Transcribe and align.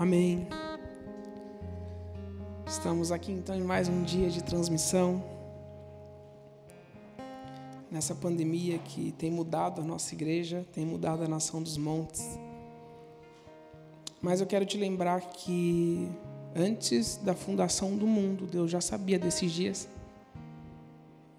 Amém. 0.00 0.48
Estamos 2.66 3.12
aqui 3.12 3.32
então 3.32 3.54
em 3.54 3.62
mais 3.62 3.86
um 3.86 4.02
dia 4.02 4.30
de 4.30 4.42
transmissão. 4.42 5.22
Nessa 7.90 8.14
pandemia 8.14 8.78
que 8.78 9.12
tem 9.12 9.30
mudado 9.30 9.82
a 9.82 9.84
nossa 9.84 10.14
igreja, 10.14 10.64
tem 10.72 10.86
mudado 10.86 11.22
a 11.22 11.28
nação 11.28 11.62
dos 11.62 11.76
montes. 11.76 12.38
Mas 14.22 14.40
eu 14.40 14.46
quero 14.46 14.64
te 14.64 14.78
lembrar 14.78 15.20
que 15.20 16.08
antes 16.56 17.18
da 17.18 17.34
fundação 17.34 17.94
do 17.94 18.06
mundo, 18.06 18.46
Deus 18.46 18.70
já 18.70 18.80
sabia 18.80 19.18
desses 19.18 19.52
dias. 19.52 19.86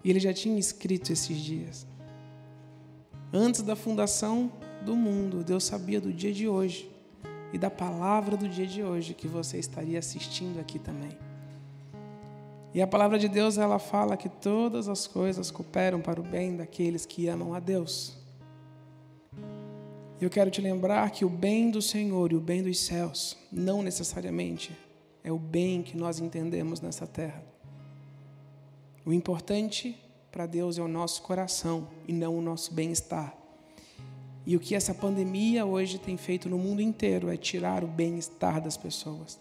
E 0.04 0.10
Ele 0.10 0.20
já 0.20 0.32
tinha 0.32 0.56
escrito 0.56 1.12
esses 1.12 1.36
dias. 1.36 1.84
Antes 3.32 3.62
da 3.62 3.74
fundação 3.74 4.52
do 4.86 4.94
mundo, 4.94 5.42
Deus 5.42 5.64
sabia 5.64 6.00
do 6.00 6.12
dia 6.12 6.32
de 6.32 6.46
hoje 6.46 6.91
e 7.52 7.58
da 7.58 7.70
palavra 7.70 8.36
do 8.36 8.48
dia 8.48 8.66
de 8.66 8.82
hoje 8.82 9.14
que 9.14 9.28
você 9.28 9.58
estaria 9.58 9.98
assistindo 9.98 10.58
aqui 10.58 10.78
também. 10.78 11.16
E 12.74 12.80
a 12.80 12.86
palavra 12.86 13.18
de 13.18 13.28
Deus, 13.28 13.58
ela 13.58 13.78
fala 13.78 14.16
que 14.16 14.28
todas 14.28 14.88
as 14.88 15.06
coisas 15.06 15.50
cooperam 15.50 16.00
para 16.00 16.18
o 16.18 16.24
bem 16.24 16.56
daqueles 16.56 17.04
que 17.04 17.28
amam 17.28 17.52
a 17.52 17.60
Deus. 17.60 18.16
Eu 20.18 20.30
quero 20.30 20.50
te 20.50 20.60
lembrar 20.60 21.10
que 21.10 21.24
o 21.24 21.28
bem 21.28 21.70
do 21.70 21.82
Senhor 21.82 22.32
e 22.32 22.36
o 22.36 22.40
bem 22.40 22.62
dos 22.62 22.78
céus 22.80 23.36
não 23.50 23.82
necessariamente 23.82 24.74
é 25.22 25.30
o 25.30 25.38
bem 25.38 25.82
que 25.82 25.96
nós 25.96 26.18
entendemos 26.18 26.80
nessa 26.80 27.06
terra. 27.06 27.44
O 29.04 29.12
importante 29.12 29.96
para 30.30 30.46
Deus 30.46 30.78
é 30.78 30.82
o 30.82 30.88
nosso 30.88 31.22
coração 31.22 31.88
e 32.08 32.12
não 32.12 32.38
o 32.38 32.40
nosso 32.40 32.72
bem-estar. 32.72 33.41
E 34.44 34.56
o 34.56 34.60
que 34.60 34.74
essa 34.74 34.92
pandemia 34.92 35.64
hoje 35.64 35.98
tem 35.98 36.16
feito 36.16 36.48
no 36.48 36.58
mundo 36.58 36.82
inteiro 36.82 37.30
é 37.30 37.36
tirar 37.36 37.84
o 37.84 37.86
bem-estar 37.86 38.60
das 38.60 38.76
pessoas. 38.76 39.38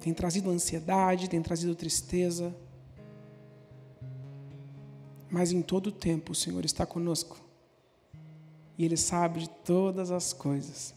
Tem 0.00 0.12
trazido 0.12 0.50
ansiedade, 0.50 1.30
tem 1.30 1.40
trazido 1.40 1.74
tristeza. 1.74 2.54
Mas 5.30 5.52
em 5.52 5.62
todo 5.62 5.86
o 5.88 5.92
tempo 5.92 6.32
o 6.32 6.34
Senhor 6.34 6.64
está 6.64 6.84
conosco. 6.84 7.40
E 8.76 8.84
Ele 8.84 8.96
sabe 8.96 9.40
de 9.40 9.48
todas 9.48 10.10
as 10.10 10.32
coisas. 10.32 10.92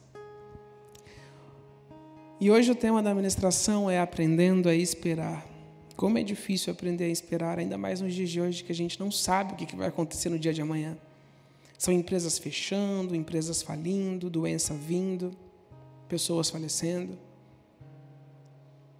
E 2.39 2.49
hoje 2.49 2.71
o 2.71 2.75
tema 2.75 3.01
da 3.01 3.11
administração 3.11 3.89
é 3.89 3.99
aprendendo 3.99 4.67
a 4.67 4.75
esperar. 4.75 5.45
Como 5.95 6.17
é 6.17 6.23
difícil 6.23 6.73
aprender 6.73 7.05
a 7.05 7.09
esperar, 7.09 7.59
ainda 7.59 7.77
mais 7.77 8.01
nos 8.01 8.13
dias 8.13 8.29
de 8.29 8.41
hoje 8.41 8.63
que 8.63 8.71
a 8.71 8.75
gente 8.75 8.99
não 8.99 9.09
sabe 9.09 9.53
o 9.53 9.55
que 9.55 9.75
vai 9.75 9.87
acontecer 9.87 10.29
no 10.29 10.37
dia 10.37 10.53
de 10.53 10.61
amanhã. 10.61 10.97
São 11.77 11.93
empresas 11.93 12.37
fechando, 12.37 13.15
empresas 13.15 13.61
falindo, 13.61 14.29
doença 14.29 14.73
vindo, 14.73 15.31
pessoas 16.07 16.49
falecendo. 16.49 17.17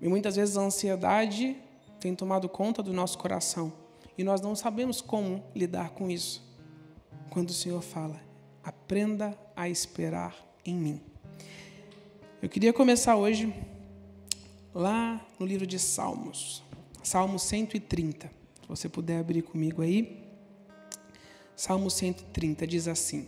E 0.01 0.07
muitas 0.07 0.35
vezes 0.35 0.57
a 0.57 0.61
ansiedade 0.61 1.55
tem 1.99 2.13
tomado 2.13 2.49
conta 2.49 2.83
do 2.83 2.93
nosso 2.93 3.17
coração 3.17 3.73
e 4.17 4.23
nós 4.23 4.41
não 4.41 4.55
sabemos 4.55 5.01
como 5.01 5.43
lidar 5.55 5.91
com 5.91 6.09
isso. 6.09 6.43
Quando 7.29 7.49
o 7.49 7.53
Senhor 7.53 7.81
fala, 7.81 8.21
aprenda 8.63 9.37
a 9.55 9.67
esperar 9.69 10.35
em 10.65 10.75
mim. 10.75 11.01
Eu 12.41 12.49
queria 12.49 12.71
começar 12.71 13.15
hoje 13.15 13.53
lá 14.73 15.25
no 15.39 15.45
livro 15.45 15.65
de 15.65 15.79
Salmos, 15.79 16.61
Salmo 17.01 17.39
130. 17.39 18.27
Se 18.27 18.67
você 18.67 18.89
puder 18.89 19.19
abrir 19.19 19.41
comigo 19.41 19.81
aí. 19.81 20.24
Salmo 21.56 21.89
130 21.89 22.67
diz 22.67 22.88
assim. 22.88 23.28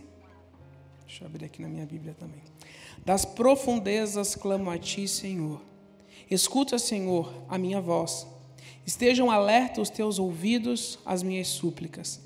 Deixa 1.06 1.24
eu 1.24 1.28
abrir 1.28 1.46
aqui 1.46 1.62
na 1.62 1.68
minha 1.68 1.86
Bíblia 1.86 2.14
também. 2.18 2.42
Das 3.04 3.24
profundezas 3.24 4.34
clamo 4.34 4.70
a 4.70 4.78
ti, 4.78 5.08
Senhor. 5.08 5.60
Escuta, 6.30 6.78
Senhor, 6.78 7.32
a 7.48 7.56
minha 7.56 7.80
voz. 7.80 8.26
Estejam 8.86 9.30
alerta 9.30 9.80
os 9.80 9.88
teus 9.88 10.18
ouvidos 10.18 10.98
às 11.06 11.22
minhas 11.22 11.48
súplicas. 11.48 12.20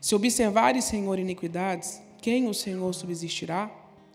Se 0.00 0.14
observares, 0.14 0.84
Senhor, 0.84 1.18
iniquidades, 1.18 2.00
quem 2.22 2.48
o 2.48 2.54
Senhor 2.54 2.92
subsistirá? 2.94 3.70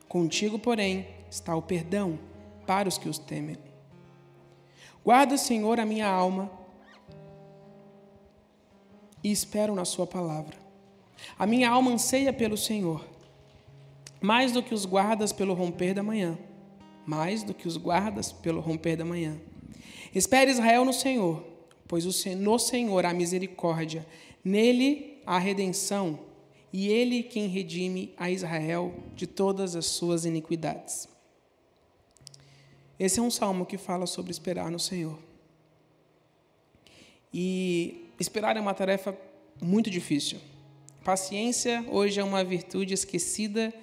Contigo, 0.08 0.58
porém, 0.58 1.08
está 1.30 1.56
o 1.56 1.62
perdão 1.62 2.20
para 2.66 2.90
os 2.90 2.98
que 2.98 3.08
os 3.08 3.20
temem. 3.20 3.58
Guarda, 5.04 5.38
Senhor, 5.38 5.80
a 5.80 5.86
minha 5.86 6.08
alma 6.08 6.52
e 9.24 9.31
espero 9.31 9.74
na 9.76 9.86
Sua 9.86 10.08
palavra. 10.08 10.61
A 11.38 11.46
minha 11.46 11.70
alma 11.70 11.92
anseia 11.92 12.32
pelo 12.32 12.58
Senhor, 12.58 13.06
mais 14.20 14.52
do 14.52 14.62
que 14.62 14.74
os 14.74 14.86
guardas 14.86 15.32
pelo 15.32 15.54
romper 15.54 15.94
da 15.94 16.04
manhã, 16.04 16.38
mais 17.06 17.44
do 17.44 17.54
que 17.54 17.68
os 17.68 17.78
guardas 17.78 18.32
pelo 18.32 18.62
romper 18.62 18.96
da 18.96 19.06
manhã. 19.06 19.40
Espere 20.14 20.52
Israel 20.52 20.86
no 20.86 20.94
Senhor, 20.94 21.44
pois 21.88 22.06
no 22.06 22.60
Senhor 22.60 23.06
há 23.06 23.14
misericórdia, 23.14 24.06
nele 24.44 25.22
há 25.26 25.38
redenção, 25.38 26.20
e 26.74 26.88
ele 26.88 27.24
quem 27.24 27.48
redime 27.48 28.14
a 28.18 28.30
Israel 28.30 28.94
de 29.16 29.28
todas 29.28 29.76
as 29.76 29.88
suas 29.88 30.24
iniquidades. 30.26 31.10
Esse 32.98 33.20
é 33.20 33.24
um 33.24 33.31
salmo 33.31 33.66
que 33.66 33.78
fala 33.78 34.06
sobre 34.06 34.31
esperar 34.31 34.70
no 34.70 34.80
Senhor. 34.80 35.18
E 37.34 38.12
esperar 38.20 38.56
é 38.56 38.62
uma 38.62 38.74
tarefa 38.74 39.18
muito 39.62 39.90
difícil. 39.90 40.40
Paciência 41.03 41.84
hoje 41.89 42.19
é 42.19 42.23
uma 42.23 42.44
virtude 42.44 42.94
esquecida 42.94 43.73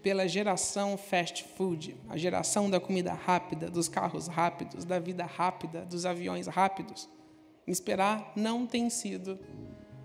pela 0.00 0.28
geração 0.28 0.96
fast 0.96 1.42
food, 1.56 1.96
a 2.08 2.16
geração 2.16 2.70
da 2.70 2.78
comida 2.78 3.12
rápida, 3.12 3.68
dos 3.68 3.88
carros 3.88 4.28
rápidos, 4.28 4.84
da 4.84 5.00
vida 5.00 5.24
rápida, 5.24 5.84
dos 5.84 6.06
aviões 6.06 6.46
rápidos. 6.46 7.08
Esperar 7.66 8.32
não 8.36 8.64
tem 8.64 8.88
sido 8.90 9.40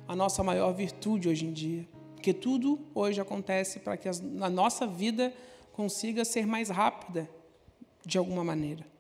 a 0.08 0.16
nossa 0.16 0.44
maior 0.44 0.74
virtude 0.74 1.30
hoje 1.30 1.46
em 1.46 1.54
dia, 1.54 1.88
porque 2.16 2.34
tudo 2.34 2.80
hoje 2.96 3.22
acontece 3.22 3.80
para 3.80 3.96
que 3.96 4.10
a 4.10 4.50
nossa 4.50 4.88
vida 4.88 5.32
consiga 5.74 6.26
ser 6.26 6.48
mais 6.48 6.70
rápida 6.70 7.30
de 8.04 8.18
alguma 8.18 8.44
maneira. 8.44 8.93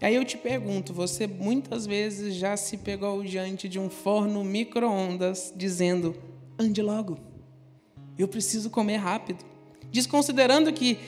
Aí 0.00 0.14
eu 0.14 0.24
te 0.24 0.36
pergunto, 0.36 0.92
você 0.92 1.26
muitas 1.26 1.86
vezes 1.86 2.34
já 2.34 2.56
se 2.56 2.76
pegou 2.76 3.22
diante 3.22 3.68
de 3.68 3.78
um 3.78 3.88
forno 3.88 4.44
micro-ondas 4.44 5.52
dizendo: 5.56 6.14
ande 6.58 6.82
logo, 6.82 7.18
eu 8.18 8.28
preciso 8.28 8.68
comer 8.68 8.96
rápido. 8.96 9.44
Desconsiderando 9.90 10.72
que, 10.72 10.98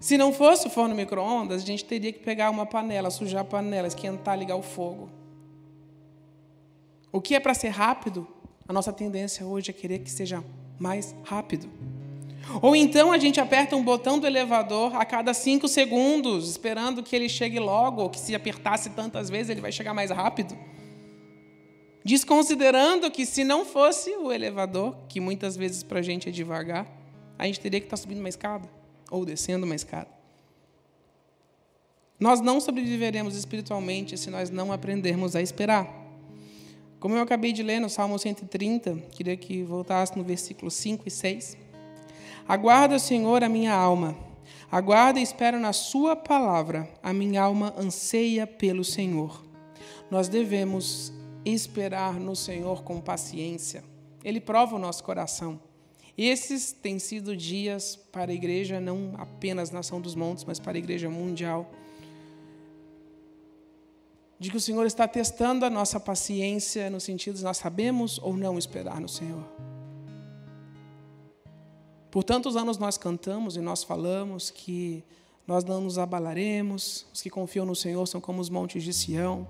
se 0.00 0.18
não 0.18 0.32
fosse 0.32 0.66
o 0.66 0.70
forno 0.70 0.94
micro-ondas, 0.94 1.62
a 1.62 1.66
gente 1.66 1.84
teria 1.84 2.12
que 2.12 2.18
pegar 2.18 2.50
uma 2.50 2.66
panela, 2.66 3.10
sujar 3.10 3.42
a 3.42 3.44
panela, 3.44 3.86
esquentar, 3.86 4.36
ligar 4.36 4.56
o 4.56 4.62
fogo. 4.62 5.08
O 7.12 7.20
que 7.20 7.34
é 7.34 7.40
para 7.40 7.54
ser 7.54 7.68
rápido, 7.68 8.26
a 8.66 8.72
nossa 8.72 8.92
tendência 8.92 9.46
hoje 9.46 9.70
é 9.70 9.72
querer 9.72 10.00
que 10.00 10.10
seja 10.10 10.42
mais 10.78 11.14
rápido. 11.24 11.68
Ou 12.62 12.74
então 12.74 13.12
a 13.12 13.18
gente 13.18 13.40
aperta 13.40 13.76
um 13.76 13.82
botão 13.82 14.18
do 14.18 14.26
elevador 14.26 14.96
a 14.96 15.04
cada 15.04 15.34
cinco 15.34 15.68
segundos, 15.68 16.48
esperando 16.48 17.02
que 17.02 17.14
ele 17.14 17.28
chegue 17.28 17.58
logo, 17.58 18.02
ou 18.02 18.10
que 18.10 18.18
se 18.18 18.34
apertasse 18.34 18.90
tantas 18.90 19.28
vezes 19.28 19.50
ele 19.50 19.60
vai 19.60 19.72
chegar 19.72 19.92
mais 19.92 20.10
rápido. 20.10 20.56
Desconsiderando 22.04 23.10
que 23.10 23.26
se 23.26 23.44
não 23.44 23.64
fosse 23.64 24.10
o 24.16 24.32
elevador, 24.32 24.96
que 25.08 25.20
muitas 25.20 25.56
vezes 25.56 25.82
para 25.82 25.98
a 25.98 26.02
gente 26.02 26.28
é 26.28 26.32
devagar, 26.32 26.86
a 27.38 27.46
gente 27.46 27.60
teria 27.60 27.80
que 27.80 27.86
estar 27.86 27.96
tá 27.96 28.02
subindo 28.02 28.20
uma 28.20 28.28
escada 28.28 28.68
ou 29.10 29.24
descendo 29.24 29.66
uma 29.66 29.74
escada. 29.74 30.08
Nós 32.18 32.40
não 32.40 32.60
sobreviveremos 32.60 33.36
espiritualmente 33.36 34.16
se 34.16 34.28
nós 34.28 34.50
não 34.50 34.72
aprendermos 34.72 35.36
a 35.36 35.42
esperar. 35.42 35.86
Como 36.98 37.14
eu 37.14 37.22
acabei 37.22 37.52
de 37.52 37.62
ler 37.62 37.78
no 37.78 37.88
Salmo 37.88 38.18
130, 38.18 38.96
queria 39.12 39.36
que 39.36 39.62
voltasse 39.62 40.18
no 40.18 40.24
versículo 40.24 40.68
5 40.68 41.04
e 41.06 41.10
6. 41.10 41.56
Aguarda, 42.48 42.98
Senhor, 42.98 43.44
a 43.44 43.48
minha 43.48 43.74
alma. 43.74 44.16
Aguarda 44.72 45.20
e 45.20 45.22
espero 45.22 45.60
na 45.60 45.74
Sua 45.74 46.16
palavra. 46.16 46.88
A 47.02 47.12
minha 47.12 47.42
alma 47.42 47.74
anseia 47.76 48.46
pelo 48.46 48.82
Senhor. 48.82 49.44
Nós 50.10 50.28
devemos 50.28 51.12
esperar 51.44 52.14
no 52.14 52.34
Senhor 52.34 52.82
com 52.82 53.02
paciência. 53.02 53.84
Ele 54.24 54.40
prova 54.40 54.76
o 54.76 54.78
nosso 54.78 55.04
coração. 55.04 55.60
Esses 56.16 56.72
têm 56.72 56.98
sido 56.98 57.36
dias 57.36 57.94
para 57.94 58.32
a 58.32 58.34
igreja, 58.34 58.80
não 58.80 59.12
apenas 59.18 59.70
Nação 59.70 60.00
dos 60.00 60.14
Montes, 60.14 60.44
mas 60.44 60.58
para 60.58 60.72
a 60.72 60.78
igreja 60.78 61.10
mundial. 61.10 61.70
De 64.38 64.50
que 64.50 64.56
o 64.56 64.60
Senhor 64.60 64.86
está 64.86 65.06
testando 65.06 65.66
a 65.66 65.70
nossa 65.70 66.00
paciência 66.00 66.88
no 66.88 66.98
sentido 66.98 67.36
de 67.36 67.44
nós 67.44 67.58
sabemos 67.58 68.18
ou 68.18 68.34
não 68.34 68.58
esperar 68.58 69.00
no 69.00 69.08
Senhor. 69.08 69.44
Por 72.10 72.24
tantos 72.24 72.56
anos 72.56 72.78
nós 72.78 72.96
cantamos 72.96 73.56
e 73.56 73.60
nós 73.60 73.84
falamos 73.84 74.50
que 74.50 75.04
nós 75.46 75.64
não 75.64 75.80
nos 75.80 75.98
abalaremos, 75.98 77.06
os 77.12 77.22
que 77.22 77.30
confiam 77.30 77.64
no 77.64 77.74
Senhor 77.74 78.06
são 78.06 78.20
como 78.20 78.40
os 78.40 78.50
montes 78.50 78.82
de 78.82 78.92
Sião, 78.92 79.46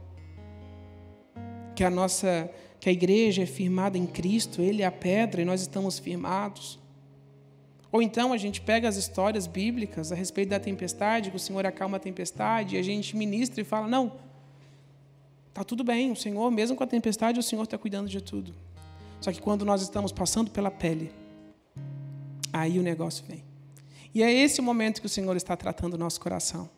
que 1.75 1.85
a 1.85 1.91
nossa 1.91 2.51
que 2.81 2.89
a 2.89 2.93
igreja 2.93 3.43
é 3.43 3.47
firmada 3.47 3.99
em 3.99 4.07
Cristo, 4.07 4.63
ele 4.63 4.83
é 4.83 4.87
a 4.87 4.93
pedra 4.93 5.43
e 5.43 5.45
nós 5.45 5.61
estamos 5.61 5.99
firmados. 5.99 6.79
Ou 7.91 8.01
então 8.01 8.33
a 8.33 8.37
gente 8.37 8.61
pega 8.61 8.89
as 8.89 8.97
histórias 8.97 9.47
bíblicas 9.47 10.13
a 10.13 10.15
respeito 10.15 10.51
da 10.51 10.61
tempestade, 10.61 11.31
que 11.31 11.37
o 11.37 11.41
Senhor 11.41 11.67
acalma 11.67 11.97
a 11.97 12.01
tempestade, 12.01 12.77
e 12.77 12.79
a 12.79 12.83
gente 12.83 13.17
ministra 13.17 13.61
e 13.61 13.65
fala: 13.65 13.89
não, 13.89 14.13
está 15.49 15.65
tudo 15.65 15.83
bem, 15.83 16.13
o 16.13 16.17
Senhor, 16.17 16.51
mesmo 16.51 16.77
com 16.77 16.85
a 16.85 16.87
tempestade, 16.87 17.41
o 17.41 17.43
Senhor 17.43 17.63
está 17.63 17.79
cuidando 17.79 18.09
de 18.09 18.21
tudo. 18.21 18.55
Só 19.21 19.33
que 19.33 19.41
quando 19.41 19.65
nós 19.65 19.83
estamos 19.83 20.13
passando 20.13 20.51
pela 20.51 20.71
pele, 20.71 21.11
aí 22.53 22.79
o 22.79 22.83
negócio 22.83 23.25
vem. 23.27 23.45
E 24.15 24.23
é 24.23 24.33
esse 24.33 24.61
o 24.61 24.65
momento 24.65 25.01
que 25.01 25.07
o 25.07 25.11
Senhor 25.11 25.37
está 25.37 25.57
tratando 25.57 25.95
o 25.95 25.99
nosso 25.99 26.21
coração. 26.21 26.69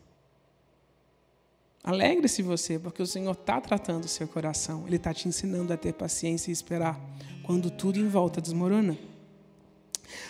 Alegre-se 1.83 2.43
você, 2.43 2.77
porque 2.77 3.01
o 3.01 3.07
Senhor 3.07 3.31
está 3.31 3.59
tratando 3.59 4.03
o 4.03 4.07
seu 4.07 4.27
coração. 4.27 4.83
Ele 4.85 4.97
está 4.97 5.13
te 5.13 5.27
ensinando 5.27 5.73
a 5.73 5.77
ter 5.77 5.93
paciência 5.93 6.51
e 6.51 6.53
esperar 6.53 6.99
quando 7.43 7.71
tudo 7.71 7.99
em 7.99 8.07
volta 8.07 8.39
desmorona. 8.39 8.97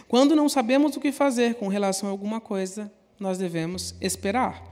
Quando 0.08 0.36
não 0.36 0.48
sabemos 0.48 0.96
o 0.96 1.00
que 1.00 1.12
fazer 1.12 1.56
com 1.56 1.68
relação 1.68 2.08
a 2.08 2.12
alguma 2.12 2.40
coisa, 2.40 2.92
nós 3.20 3.38
devemos 3.38 3.96
esperar. 4.00 4.64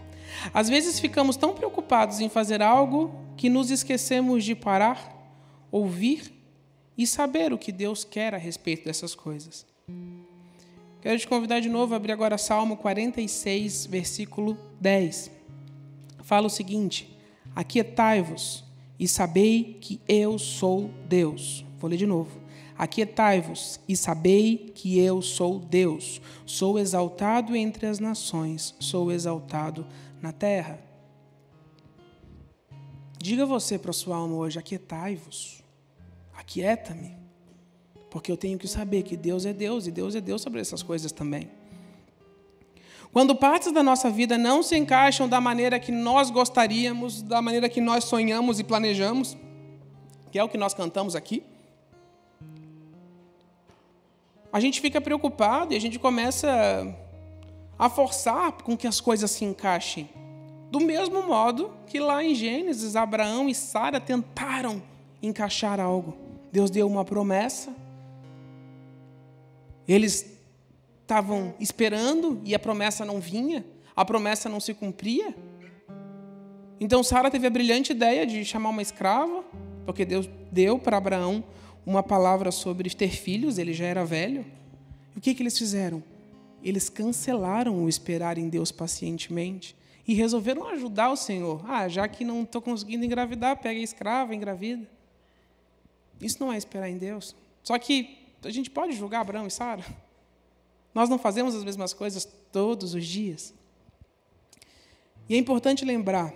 Às 0.54 0.70
vezes 0.70 1.00
ficamos 1.00 1.36
tão 1.36 1.54
preocupados 1.54 2.20
em 2.20 2.30
fazer 2.30 2.62
algo 2.62 3.14
que 3.36 3.50
nos 3.50 3.72
esquecemos 3.72 4.44
de 4.44 4.56
parar, 4.56 5.18
ouvir 5.72 6.32
e 6.98 7.06
saber 7.06 7.52
o 7.52 7.58
que 7.58 7.72
Deus 7.72 8.04
quer 8.04 8.34
a 8.34 8.38
respeito 8.38 8.86
dessas 8.86 9.16
coisas. 9.16 9.66
Quero 11.02 11.18
te 11.18 11.26
convidar 11.26 11.62
de 11.62 11.70
novo 11.70 11.94
a 11.94 11.98
abrir 11.98 12.12
agora 12.12 12.38
Salmo 12.38 12.76
46, 12.76 13.86
versículo 13.86 14.58
10. 14.82 15.32
Fala 16.24 16.48
o 16.48 16.50
seguinte: 16.50 17.18
Aquietai-vos 17.56 18.66
e 19.00 19.08
sabei 19.08 19.78
que 19.80 20.02
eu 20.10 20.38
sou 20.38 20.92
Deus. 21.08 21.64
Vou 21.78 21.90
ler 21.90 21.96
de 21.96 22.06
novo. 22.06 22.42
Aquietai-vos 22.78 23.80
e 23.88 23.96
sabei 23.96 24.74
que 24.76 25.00
eu 25.00 25.22
sou 25.22 25.58
Deus. 25.58 26.22
Sou 26.46 26.78
exaltado 26.78 27.56
entre 27.56 27.88
as 27.88 28.00
nações, 28.00 28.76
sou 28.78 29.10
exaltado 29.10 29.88
na 30.22 30.34
terra. 30.34 30.82
Diga 33.18 33.46
você 33.46 33.80
para 33.80 33.94
sua 33.94 34.18
alma 34.18 34.36
hoje: 34.36 34.60
aquietai-vos, 34.60 35.64
aquieta-me 36.34 37.19
porque 38.10 38.32
eu 38.32 38.38
tenho 38.38 38.58
que 38.58 38.68
saber 38.68 39.04
que 39.04 39.16
Deus 39.16 39.46
é 39.46 39.54
Deus 39.54 39.88
e 39.88 39.92
Deus 39.92 40.16
é 40.16 40.22
Deus 40.22 40.42
sobre 40.42 40.60
essas 40.60 40.82
coisas 40.82 41.12
também. 41.12 41.50
Quando 43.12 43.36
partes 43.36 43.72
da 43.72 43.82
nossa 43.82 44.10
vida 44.10 44.38
não 44.38 44.62
se 44.62 44.78
encaixam 44.78 45.28
da 45.28 45.42
maneira 45.42 45.80
que 45.80 45.92
nós 45.92 46.30
gostaríamos, 46.30 47.22
da 47.22 47.42
maneira 47.42 47.68
que 47.68 47.82
nós 47.82 48.04
sonhamos 48.04 48.60
e 48.60 48.64
planejamos, 48.64 49.36
que 50.32 50.38
é 50.38 50.44
o 50.44 50.50
que 50.50 50.58
nós 50.58 50.74
cantamos 50.74 51.16
aqui, 51.16 51.44
a 54.54 54.60
gente 54.60 54.80
fica 54.80 55.00
preocupado 55.02 55.74
e 55.74 55.78
a 55.78 55.82
gente 55.82 55.98
começa 55.98 56.96
a 57.78 57.90
forçar 57.90 58.52
com 58.52 58.76
que 58.76 58.88
as 58.88 59.00
coisas 59.00 59.32
se 59.32 59.46
encaixem. 59.46 60.10
Do 60.70 60.80
mesmo 60.80 61.24
modo 61.24 61.72
que 61.88 62.00
lá 62.00 62.24
em 62.24 62.36
Gênesis, 62.36 62.96
Abraão 62.96 63.50
e 63.50 63.56
Sara 63.56 64.00
tentaram 64.00 64.82
encaixar 65.22 65.80
algo. 65.80 66.16
Deus 66.52 66.70
deu 66.70 66.88
uma 66.88 67.04
promessa, 67.04 67.74
eles 69.94 70.38
estavam 71.02 71.56
esperando 71.60 72.40
e 72.46 72.54
a 72.54 72.60
promessa 72.60 73.04
não 73.04 73.20
vinha, 73.20 73.66
a 73.96 74.06
promessa 74.06 74.48
não 74.48 74.60
se 74.60 74.74
cumpria. 74.74 75.36
Então 76.80 77.04
Sara 77.04 77.32
teve 77.32 77.48
a 77.48 77.50
brilhante 77.50 77.92
ideia 77.92 78.26
de 78.26 78.46
chamar 78.46 78.70
uma 78.70 78.82
escrava, 78.84 79.44
porque 79.86 80.06
Deus 80.06 80.30
deu 80.52 80.78
para 80.78 80.98
Abraão 80.98 81.44
uma 81.86 82.04
palavra 82.04 82.52
sobre 82.52 82.90
ter 82.92 83.10
filhos, 83.10 83.58
ele 83.58 83.74
já 83.74 83.86
era 83.86 84.06
velho. 84.06 84.46
E 85.16 85.18
o 85.18 85.22
que, 85.22 85.34
que 85.34 85.42
eles 85.42 85.58
fizeram? 85.58 86.04
Eles 86.64 86.88
cancelaram 86.88 87.84
o 87.84 87.90
esperar 87.90 88.38
em 88.38 88.48
Deus 88.48 88.72
pacientemente 88.72 89.76
e 90.08 90.14
resolveram 90.14 90.68
ajudar 90.68 91.10
o 91.10 91.16
Senhor. 91.16 91.64
Ah, 91.68 91.88
já 91.88 92.08
que 92.08 92.24
não 92.24 92.44
estou 92.44 92.62
conseguindo 92.62 93.04
engravidar, 93.04 93.58
pega 93.58 93.80
a 93.80 93.84
escrava, 93.84 94.36
engravida. 94.36 94.88
Isso 96.22 96.38
não 96.40 96.54
é 96.54 96.58
esperar 96.58 96.90
em 96.90 96.98
Deus. 96.98 97.36
Só 97.64 97.78
que 97.80 98.19
a 98.44 98.52
gente 98.52 98.70
pode 98.70 98.94
julgar 98.94 99.22
Abraão 99.22 99.48
e 99.48 99.52
Sara? 99.52 99.86
Nós 100.94 101.10
não 101.10 101.20
fazemos 101.20 101.56
as 101.56 101.64
mesmas 101.64 101.94
coisas 101.94 102.28
todos 102.52 102.94
os 102.94 103.06
dias. 103.06 103.54
E 105.28 105.36
é 105.36 105.38
importante 105.38 105.86
lembrar 105.86 106.34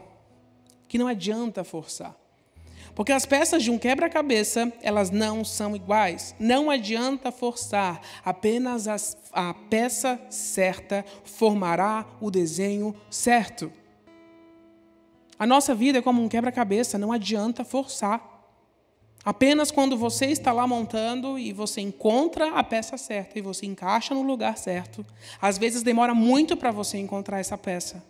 que 0.88 0.98
não 0.98 1.08
adianta 1.08 1.64
forçar. 1.64 2.16
Porque 2.96 3.12
as 3.12 3.26
peças 3.26 3.64
de 3.64 3.72
um 3.72 3.80
quebra-cabeça, 3.80 4.72
elas 4.82 5.10
não 5.10 5.44
são 5.44 5.76
iguais. 5.76 6.36
Não 6.40 6.70
adianta 6.70 7.32
forçar. 7.32 8.00
Apenas 8.24 8.88
as, 8.88 9.18
a 9.32 9.54
peça 9.54 10.20
certa 10.30 11.04
formará 11.24 12.06
o 12.22 12.30
desenho 12.30 12.96
certo. 13.10 13.72
A 15.40 15.48
nossa 15.48 15.74
vida 15.74 15.98
é 15.98 16.02
como 16.02 16.22
um 16.22 16.30
quebra-cabeça, 16.30 16.98
não 16.98 17.12
adianta 17.12 17.66
forçar. 17.66 18.33
Apenas 19.26 19.72
quando 19.72 19.98
você 19.98 20.26
está 20.26 20.52
lá 20.52 20.68
montando 20.68 21.40
e 21.40 21.54
você 21.54 21.80
encontra 21.80 22.52
a 22.52 22.64
peça 22.64 22.98
certa 22.98 23.40
e 23.40 23.42
você 23.42 23.66
encaixa 23.66 24.14
no 24.14 24.22
lugar 24.22 24.58
certo, 24.58 25.06
às 25.42 25.58
vezes 25.58 25.82
demora 25.82 26.14
muito 26.14 26.58
para 26.58 26.72
você 26.72 26.98
encontrar 26.98 27.40
essa 27.40 27.58
peça. 27.58 28.04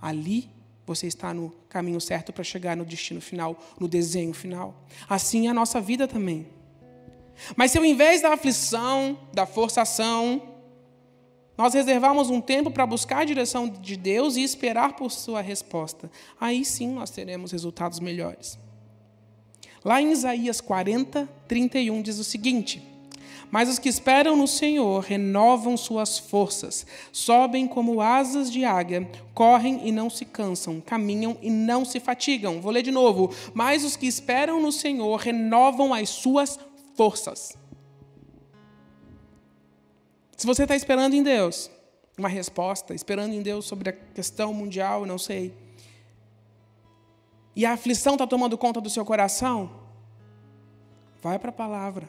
Ali 0.00 0.48
você 0.86 1.06
está 1.06 1.34
no 1.34 1.50
caminho 1.68 2.00
certo 2.00 2.32
para 2.32 2.42
chegar 2.42 2.74
no 2.74 2.86
destino 2.86 3.20
final, 3.20 3.56
no 3.78 3.86
desenho 3.86 4.32
final. 4.32 4.74
Assim 5.08 5.46
é 5.46 5.50
a 5.50 5.54
nossa 5.54 5.78
vida 5.78 6.08
também. 6.08 6.46
Mas 7.54 7.70
se 7.70 7.78
ao 7.78 7.84
invés 7.84 8.22
da 8.22 8.32
aflição, 8.32 9.18
da 9.34 9.44
forçação, 9.44 10.42
nós 11.56 11.74
reservarmos 11.74 12.30
um 12.30 12.40
tempo 12.40 12.70
para 12.70 12.86
buscar 12.86 13.18
a 13.18 13.24
direção 13.24 13.68
de 13.68 13.94
Deus 13.94 14.36
e 14.36 14.42
esperar 14.42 14.96
por 14.96 15.10
sua 15.10 15.42
resposta, 15.42 16.10
aí 16.40 16.64
sim 16.64 16.88
nós 16.88 17.10
teremos 17.10 17.52
resultados 17.52 18.00
melhores. 18.00 18.58
Lá 19.84 20.00
em 20.00 20.12
Isaías 20.12 20.60
40, 20.60 21.28
31 21.48 22.02
diz 22.02 22.18
o 22.18 22.24
seguinte: 22.24 22.82
Mas 23.50 23.68
os 23.68 23.78
que 23.78 23.88
esperam 23.88 24.36
no 24.36 24.46
Senhor 24.46 25.02
renovam 25.02 25.76
suas 25.76 26.18
forças, 26.18 26.86
sobem 27.10 27.66
como 27.66 28.00
asas 28.00 28.50
de 28.50 28.64
águia, 28.64 29.08
correm 29.32 29.88
e 29.88 29.92
não 29.92 30.10
se 30.10 30.26
cansam, 30.26 30.80
caminham 30.80 31.36
e 31.40 31.48
não 31.48 31.84
se 31.84 31.98
fatigam. 31.98 32.60
Vou 32.60 32.72
ler 32.72 32.82
de 32.82 32.90
novo. 32.90 33.34
Mas 33.54 33.84
os 33.84 33.96
que 33.96 34.06
esperam 34.06 34.60
no 34.60 34.70
Senhor 34.70 35.16
renovam 35.18 35.94
as 35.94 36.10
suas 36.10 36.58
forças. 36.94 37.56
Se 40.36 40.46
você 40.46 40.62
está 40.62 40.76
esperando 40.76 41.14
em 41.14 41.22
Deus 41.22 41.70
uma 42.18 42.28
resposta, 42.28 42.94
esperando 42.94 43.32
em 43.32 43.40
Deus 43.40 43.64
sobre 43.64 43.88
a 43.88 43.92
questão 43.92 44.52
mundial, 44.52 45.06
não 45.06 45.16
sei 45.16 45.54
e 47.54 47.66
a 47.66 47.72
aflição 47.72 48.14
está 48.14 48.26
tomando 48.26 48.56
conta 48.56 48.80
do 48.80 48.90
seu 48.90 49.04
coração, 49.04 49.70
vai 51.22 51.38
para 51.38 51.50
a 51.50 51.52
palavra 51.52 52.08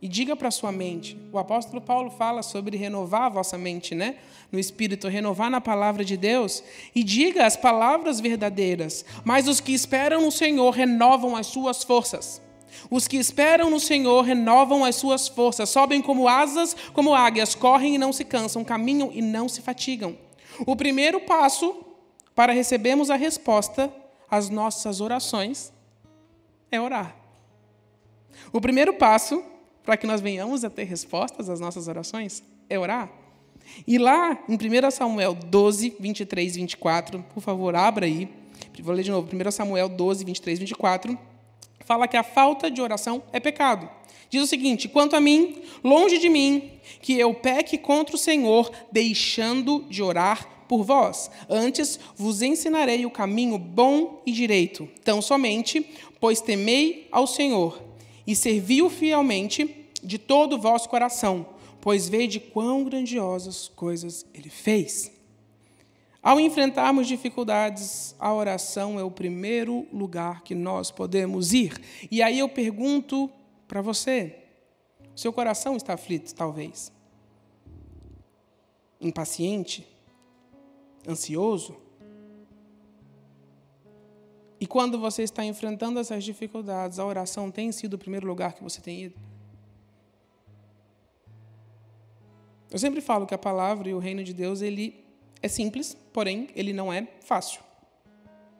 e 0.00 0.08
diga 0.08 0.36
para 0.36 0.48
a 0.48 0.52
sua 0.52 0.70
mente. 0.70 1.18
O 1.32 1.38
apóstolo 1.38 1.80
Paulo 1.80 2.10
fala 2.10 2.42
sobre 2.42 2.76
renovar 2.76 3.22
a 3.22 3.28
vossa 3.28 3.56
mente, 3.56 3.94
né? 3.94 4.16
No 4.52 4.58
espírito, 4.58 5.08
renovar 5.08 5.50
na 5.50 5.60
palavra 5.60 6.04
de 6.04 6.16
Deus 6.16 6.62
e 6.94 7.02
diga 7.02 7.46
as 7.46 7.56
palavras 7.56 8.20
verdadeiras. 8.20 9.04
Mas 9.24 9.48
os 9.48 9.60
que 9.60 9.72
esperam 9.72 10.20
no 10.20 10.30
Senhor 10.30 10.70
renovam 10.70 11.34
as 11.34 11.46
suas 11.46 11.82
forças. 11.82 12.40
Os 12.90 13.08
que 13.08 13.16
esperam 13.16 13.70
no 13.70 13.80
Senhor 13.80 14.22
renovam 14.22 14.84
as 14.84 14.96
suas 14.96 15.28
forças, 15.28 15.70
sobem 15.70 16.02
como 16.02 16.28
asas, 16.28 16.76
como 16.92 17.14
águias, 17.14 17.54
correm 17.54 17.94
e 17.94 17.98
não 17.98 18.12
se 18.12 18.24
cansam, 18.24 18.62
caminham 18.62 19.10
e 19.12 19.22
não 19.22 19.48
se 19.48 19.62
fatigam. 19.62 20.16
O 20.66 20.76
primeiro 20.76 21.20
passo 21.20 21.74
para 22.34 22.52
recebermos 22.52 23.08
a 23.10 23.16
resposta 23.16 23.92
as 24.30 24.50
nossas 24.50 25.00
orações 25.00 25.72
é 26.70 26.80
orar. 26.80 27.16
O 28.52 28.60
primeiro 28.60 28.94
passo 28.94 29.42
para 29.84 29.96
que 29.96 30.06
nós 30.06 30.20
venhamos 30.20 30.64
a 30.64 30.70
ter 30.70 30.84
respostas 30.84 31.48
às 31.48 31.60
nossas 31.60 31.88
orações 31.88 32.42
é 32.68 32.78
orar. 32.78 33.10
E 33.86 33.98
lá 33.98 34.38
em 34.48 34.54
1 34.54 34.90
Samuel 34.90 35.34
12, 35.34 35.96
23 35.98 36.56
e 36.56 36.60
24, 36.60 37.24
por 37.34 37.40
favor, 37.40 37.74
abra 37.74 38.06
aí. 38.06 38.28
Vou 38.80 38.94
ler 38.94 39.02
de 39.02 39.10
novo. 39.10 39.28
1 39.32 39.50
Samuel 39.50 39.88
12, 39.88 40.24
23 40.24 40.58
e 40.58 40.60
24. 40.60 41.18
Fala 41.84 42.08
que 42.08 42.16
a 42.16 42.22
falta 42.22 42.70
de 42.70 42.80
oração 42.80 43.22
é 43.32 43.40
pecado. 43.40 43.88
Diz 44.28 44.42
o 44.42 44.46
seguinte: 44.46 44.88
quanto 44.88 45.16
a 45.16 45.20
mim, 45.20 45.62
longe 45.82 46.18
de 46.18 46.28
mim, 46.28 46.72
que 47.00 47.18
eu 47.18 47.32
peque 47.32 47.78
contra 47.78 48.16
o 48.16 48.18
Senhor, 48.18 48.70
deixando 48.90 49.84
de 49.88 50.02
orar 50.02 50.55
por 50.68 50.82
vós. 50.82 51.30
Antes 51.48 51.98
vos 52.16 52.42
ensinarei 52.42 53.04
o 53.06 53.10
caminho 53.10 53.58
bom 53.58 54.22
e 54.26 54.32
direito. 54.32 54.88
Tão 55.04 55.22
somente, 55.22 55.86
pois 56.20 56.40
temei 56.40 57.08
ao 57.10 57.26
Senhor 57.26 57.82
e 58.26 58.34
servi-o 58.34 58.90
fielmente 58.90 59.88
de 60.02 60.18
todo 60.18 60.54
o 60.54 60.60
vosso 60.60 60.88
coração, 60.88 61.46
pois 61.80 62.08
vede 62.08 62.40
quão 62.40 62.84
grandiosas 62.84 63.68
coisas 63.68 64.26
ele 64.34 64.50
fez. 64.50 65.12
Ao 66.22 66.40
enfrentarmos 66.40 67.06
dificuldades, 67.06 68.14
a 68.18 68.34
oração 68.34 68.98
é 68.98 69.04
o 69.04 69.10
primeiro 69.10 69.86
lugar 69.92 70.42
que 70.42 70.54
nós 70.54 70.90
podemos 70.90 71.52
ir. 71.52 71.80
E 72.10 72.20
aí 72.20 72.38
eu 72.40 72.48
pergunto 72.48 73.30
para 73.68 73.80
você: 73.80 74.36
seu 75.14 75.32
coração 75.32 75.76
está 75.76 75.94
aflito, 75.94 76.34
talvez? 76.34 76.90
impaciente, 79.00 79.86
ansioso? 81.06 81.76
E 84.58 84.66
quando 84.66 84.98
você 84.98 85.22
está 85.22 85.44
enfrentando 85.44 85.98
essas 85.98 86.24
dificuldades, 86.24 86.98
a 86.98 87.04
oração 87.04 87.50
tem 87.50 87.70
sido 87.72 87.94
o 87.94 87.98
primeiro 87.98 88.26
lugar 88.26 88.54
que 88.54 88.62
você 88.62 88.80
tem 88.80 89.04
ido? 89.04 89.14
Eu 92.70 92.78
sempre 92.78 93.00
falo 93.00 93.26
que 93.26 93.34
a 93.34 93.38
palavra 93.38 93.88
e 93.88 93.94
o 93.94 93.98
reino 93.98 94.24
de 94.24 94.32
Deus, 94.32 94.60
ele 94.60 95.04
é 95.42 95.48
simples, 95.48 95.96
porém, 96.12 96.48
ele 96.54 96.72
não 96.72 96.92
é 96.92 97.06
fácil. 97.20 97.60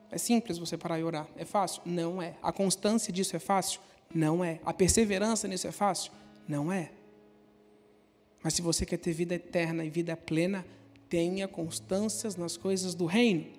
É 0.09 0.17
simples 0.17 0.57
você 0.57 0.77
parar 0.77 0.99
e 0.99 1.03
orar. 1.03 1.27
É 1.35 1.43
fácil? 1.43 1.81
Não 1.85 2.21
é. 2.21 2.35
A 2.41 2.51
constância 2.51 3.11
disso 3.11 3.35
é 3.35 3.39
fácil? 3.39 3.81
Não 4.13 4.43
é. 4.43 4.59
A 4.65 4.73
perseverança 4.73 5.47
nisso 5.47 5.67
é 5.67 5.71
fácil? 5.71 6.11
Não 6.47 6.71
é. 6.71 6.91
Mas 8.41 8.53
se 8.53 8.61
você 8.61 8.85
quer 8.85 8.97
ter 8.97 9.11
vida 9.11 9.35
eterna 9.35 9.83
e 9.83 9.89
vida 9.89 10.15
plena, 10.15 10.65
tenha 11.09 11.47
constâncias 11.47 12.35
nas 12.35 12.57
coisas 12.57 12.93
do 12.93 13.05
reino. 13.05 13.56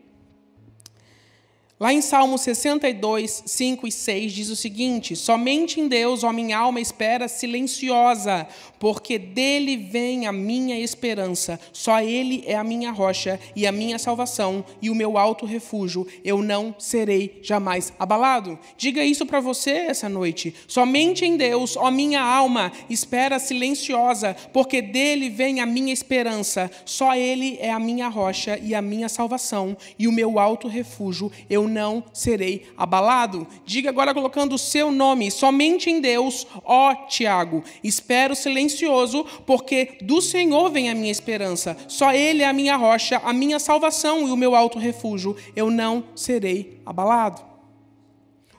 Lá 1.81 1.93
em 1.93 2.01
Salmo 2.03 2.37
62, 2.37 3.45
5 3.47 3.87
e 3.87 3.93
6 3.93 4.33
diz 4.33 4.51
o 4.51 4.57
seguinte: 4.57 5.15
Somente 5.15 5.81
em 5.81 5.87
Deus, 5.87 6.25
ó 6.25 6.33
minha 6.33 6.59
alma, 6.59 6.81
espera 6.81 7.29
silenciosa, 7.29 8.49
porque 8.81 9.17
dele 9.17 9.77
vem 9.77 10.27
a 10.27 10.33
minha 10.33 10.77
esperança. 10.77 11.61
Só 11.73 12.01
ele 12.01 12.43
é 12.47 12.57
a 12.57 12.65
minha 12.65 12.91
rocha 12.91 13.39
e 13.55 13.65
a 13.65 13.71
minha 13.71 13.97
salvação 13.97 14.65
e 14.83 14.91
o 14.91 14.95
meu 14.95 15.17
alto 15.17 15.47
refúgio. 15.47 16.05
Eu 16.25 16.43
não 16.43 16.75
serei 16.81 17.39
jamais 17.43 17.93
abalado. 17.97 18.59
Diga 18.77 19.05
isso 19.05 19.25
para 19.25 19.39
você 19.39 19.71
essa 19.71 20.09
noite. 20.09 20.53
Somente 20.67 21.25
em 21.25 21.37
Deus, 21.37 21.77
ó 21.77 21.93
minha 21.93 22.21
alma, 22.21 22.73
espera 22.91 23.39
silenciosa, 23.39 24.35
porque 24.53 24.83
dele 24.83 25.31
vem 25.31 25.61
a 25.61 25.67
minha 25.67 25.93
esperança. 25.93 26.69
Só 26.85 27.15
ele 27.15 27.57
é 27.61 27.71
a 27.71 27.79
minha 27.79 28.09
rocha 28.09 28.59
e 28.61 28.75
a 28.75 28.83
minha 28.83 29.09
salvação 29.09 29.77
e 29.97 30.09
o 30.09 30.13
meu 30.13 30.41
alto 30.41 30.67
refúgio. 30.67 31.31
Não 31.69 32.05
serei 32.13 32.67
abalado. 32.77 33.47
Diga 33.65 33.91
agora 33.91 34.15
colocando 34.15 34.55
o 34.55 34.59
seu 34.59 34.91
nome, 34.91 35.31
somente 35.31 35.91
em 35.91 36.01
Deus, 36.01 36.47
ó 36.65 36.95
Tiago. 37.07 37.63
Espero 37.85 38.35
silencioso, 38.35 39.25
porque 39.47 39.99
do 40.03 40.21
Senhor 40.21 40.71
vem 40.71 40.91
a 40.91 40.95
minha 40.95 41.13
esperança. 41.13 41.77
Só 41.87 42.13
Ele 42.13 42.43
é 42.43 42.49
a 42.49 42.53
minha 42.53 42.77
rocha, 42.77 43.21
a 43.25 43.33
minha 43.33 43.59
salvação 43.59 44.27
e 44.27 44.31
o 44.31 44.37
meu 44.37 44.55
alto 44.55 44.79
refúgio. 44.79 45.37
Eu 45.55 45.71
não 45.71 46.05
serei 46.15 46.81
abalado. 46.85 47.49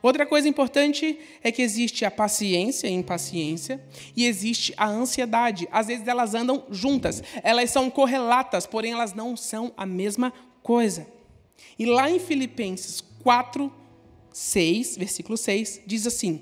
Outra 0.01 0.25
coisa 0.25 0.47
importante 0.47 1.19
é 1.43 1.51
que 1.51 1.61
existe 1.61 2.05
a 2.05 2.11
paciência 2.11 2.87
e 2.87 2.93
impaciência 2.93 3.83
e 4.15 4.25
existe 4.25 4.73
a 4.77 4.87
ansiedade. 4.87 5.67
Às 5.71 5.87
vezes 5.87 6.07
elas 6.07 6.33
andam 6.33 6.63
juntas, 6.69 7.21
elas 7.43 7.69
são 7.69 7.89
correlatas, 7.89 8.65
porém 8.65 8.93
elas 8.93 9.13
não 9.13 9.35
são 9.35 9.73
a 9.75 9.85
mesma 9.85 10.31
coisa. 10.63 11.18
E 11.79 11.85
lá 11.85 12.11
em 12.11 12.19
Filipenses 12.19 13.01
4, 13.23 13.71
6, 14.33 14.97
versículo 14.97 15.37
6, 15.37 15.83
diz 15.87 16.05
assim: 16.05 16.41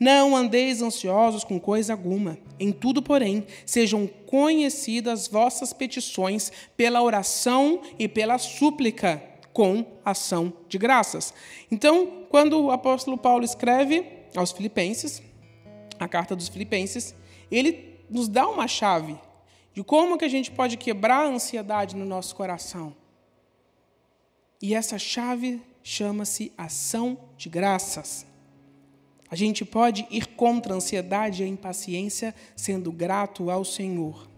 Não 0.00 0.34
andeis 0.34 0.80
ansiosos 0.80 1.44
com 1.44 1.60
coisa 1.60 1.92
alguma, 1.92 2.38
em 2.58 2.72
tudo, 2.72 3.02
porém, 3.02 3.46
sejam 3.66 4.06
conhecidas 4.26 5.28
vossas 5.28 5.74
petições 5.74 6.50
pela 6.74 7.02
oração 7.02 7.82
e 7.98 8.08
pela 8.08 8.38
súplica, 8.38 9.22
com 9.52 9.84
ação 10.04 10.52
de 10.68 10.78
graças. 10.78 11.34
Então, 11.70 12.24
quando 12.30 12.58
o 12.58 12.70
apóstolo 12.70 13.18
Paulo 13.18 13.44
escreve 13.44 14.06
aos 14.34 14.52
Filipenses, 14.52 15.20
a 15.98 16.08
carta 16.08 16.34
dos 16.34 16.48
Filipenses, 16.48 17.14
ele 17.50 17.98
nos 18.08 18.26
dá 18.26 18.48
uma 18.48 18.66
chave 18.66 19.18
de 19.74 19.82
como 19.82 20.16
que 20.16 20.24
a 20.24 20.28
gente 20.28 20.50
pode 20.50 20.76
quebrar 20.76 21.26
a 21.26 21.28
ansiedade 21.28 21.94
no 21.94 22.04
nosso 22.06 22.34
coração. 22.34 22.94
E 24.60 24.74
essa 24.74 24.98
chave 24.98 25.60
chama-se 25.82 26.52
ação 26.58 27.16
de 27.36 27.48
graças. 27.48 28.26
A 29.30 29.36
gente 29.36 29.64
pode 29.64 30.06
ir 30.10 30.26
contra 30.26 30.72
a 30.72 30.76
ansiedade 30.76 31.42
e 31.42 31.46
a 31.46 31.48
impaciência 31.48 32.34
sendo 32.56 32.90
grato 32.90 33.50
ao 33.50 33.64
Senhor. 33.64 34.28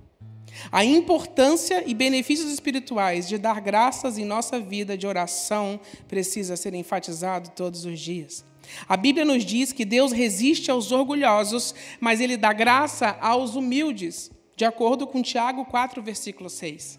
A 0.70 0.84
importância 0.84 1.84
e 1.86 1.94
benefícios 1.94 2.52
espirituais 2.52 3.28
de 3.28 3.38
dar 3.38 3.60
graças 3.60 4.18
em 4.18 4.24
nossa 4.24 4.58
vida 4.58 4.98
de 4.98 5.06
oração 5.06 5.80
precisa 6.08 6.56
ser 6.56 6.74
enfatizado 6.74 7.50
todos 7.50 7.84
os 7.84 7.98
dias. 7.98 8.44
A 8.88 8.96
Bíblia 8.96 9.24
nos 9.24 9.44
diz 9.44 9.72
que 9.72 9.84
Deus 9.84 10.12
resiste 10.12 10.70
aos 10.70 10.92
orgulhosos, 10.92 11.74
mas 12.00 12.20
ele 12.20 12.36
dá 12.36 12.52
graça 12.52 13.16
aos 13.20 13.54
humildes, 13.54 14.30
de 14.56 14.64
acordo 14.64 15.06
com 15.06 15.22
Tiago 15.22 15.64
4, 15.64 16.02
versículo 16.02 16.50
6. 16.50 16.98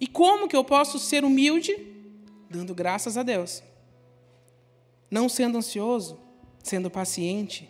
E 0.00 0.06
como 0.06 0.48
que 0.48 0.56
eu 0.56 0.64
posso 0.64 0.98
ser 0.98 1.24
humilde? 1.24 1.97
Dando 2.48 2.74
graças 2.74 3.16
a 3.16 3.22
Deus. 3.22 3.62
Não 5.10 5.28
sendo 5.28 5.58
ansioso, 5.58 6.18
sendo 6.62 6.90
paciente 6.90 7.68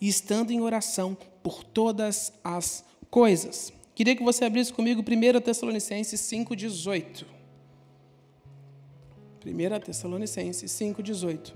e 0.00 0.08
estando 0.08 0.50
em 0.50 0.60
oração 0.60 1.16
por 1.42 1.62
todas 1.62 2.32
as 2.42 2.84
coisas. 3.10 3.72
Queria 3.94 4.14
que 4.14 4.22
você 4.22 4.44
abrisse 4.44 4.72
comigo 4.72 5.02
1 5.02 5.40
Tessalonicenses 5.40 6.20
5,18. 6.20 7.24
1 9.44 9.80
Tessalonicenses 9.80 10.70
5,18. 10.70 11.52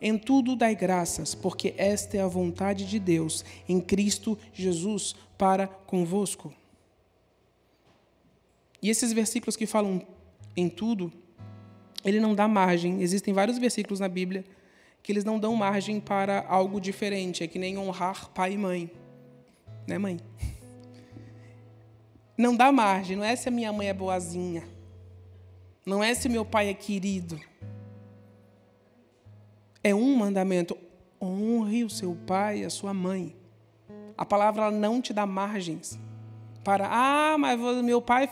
Em 0.00 0.16
tudo 0.16 0.56
dai 0.56 0.74
graças, 0.74 1.34
porque 1.34 1.74
esta 1.76 2.16
é 2.16 2.20
a 2.20 2.26
vontade 2.26 2.86
de 2.86 2.98
Deus 2.98 3.44
em 3.68 3.80
Cristo 3.80 4.38
Jesus 4.52 5.14
para 5.36 5.66
convosco. 5.66 6.52
E 8.82 8.88
esses 8.88 9.12
versículos 9.12 9.56
que 9.56 9.66
falam 9.66 10.06
em 10.56 10.68
tudo, 10.68 11.12
ele 12.04 12.20
não 12.20 12.34
dá 12.34 12.48
margem. 12.48 13.02
Existem 13.02 13.32
vários 13.34 13.58
versículos 13.58 14.00
na 14.00 14.08
Bíblia 14.08 14.44
que 15.02 15.12
eles 15.12 15.24
não 15.24 15.38
dão 15.38 15.54
margem 15.54 16.00
para 16.00 16.44
algo 16.46 16.80
diferente. 16.80 17.42
É 17.42 17.46
que 17.46 17.58
nem 17.58 17.78
honrar 17.78 18.28
pai 18.30 18.52
e 18.52 18.58
mãe. 18.58 18.90
Né, 19.86 19.98
mãe? 19.98 20.18
Não 22.36 22.56
dá 22.56 22.72
margem. 22.72 23.16
Não 23.16 23.24
é 23.24 23.36
se 23.36 23.48
a 23.48 23.52
minha 23.52 23.70
mãe 23.72 23.88
é 23.88 23.94
boazinha. 23.94 24.66
Não 25.84 26.02
é 26.02 26.14
se 26.14 26.28
meu 26.28 26.44
pai 26.44 26.68
é 26.68 26.74
querido. 26.74 27.38
É 29.82 29.94
um 29.94 30.16
mandamento. 30.16 30.76
Honre 31.20 31.84
o 31.84 31.90
seu 31.90 32.16
pai 32.26 32.60
e 32.60 32.64
a 32.64 32.70
sua 32.70 32.94
mãe. 32.94 33.36
A 34.16 34.24
palavra 34.24 34.70
não 34.70 35.02
te 35.02 35.12
dá 35.12 35.26
margens 35.26 35.98
para, 36.62 36.88
ah, 36.90 37.38
mas 37.38 37.58
meu 37.82 38.02
pai 38.02 38.28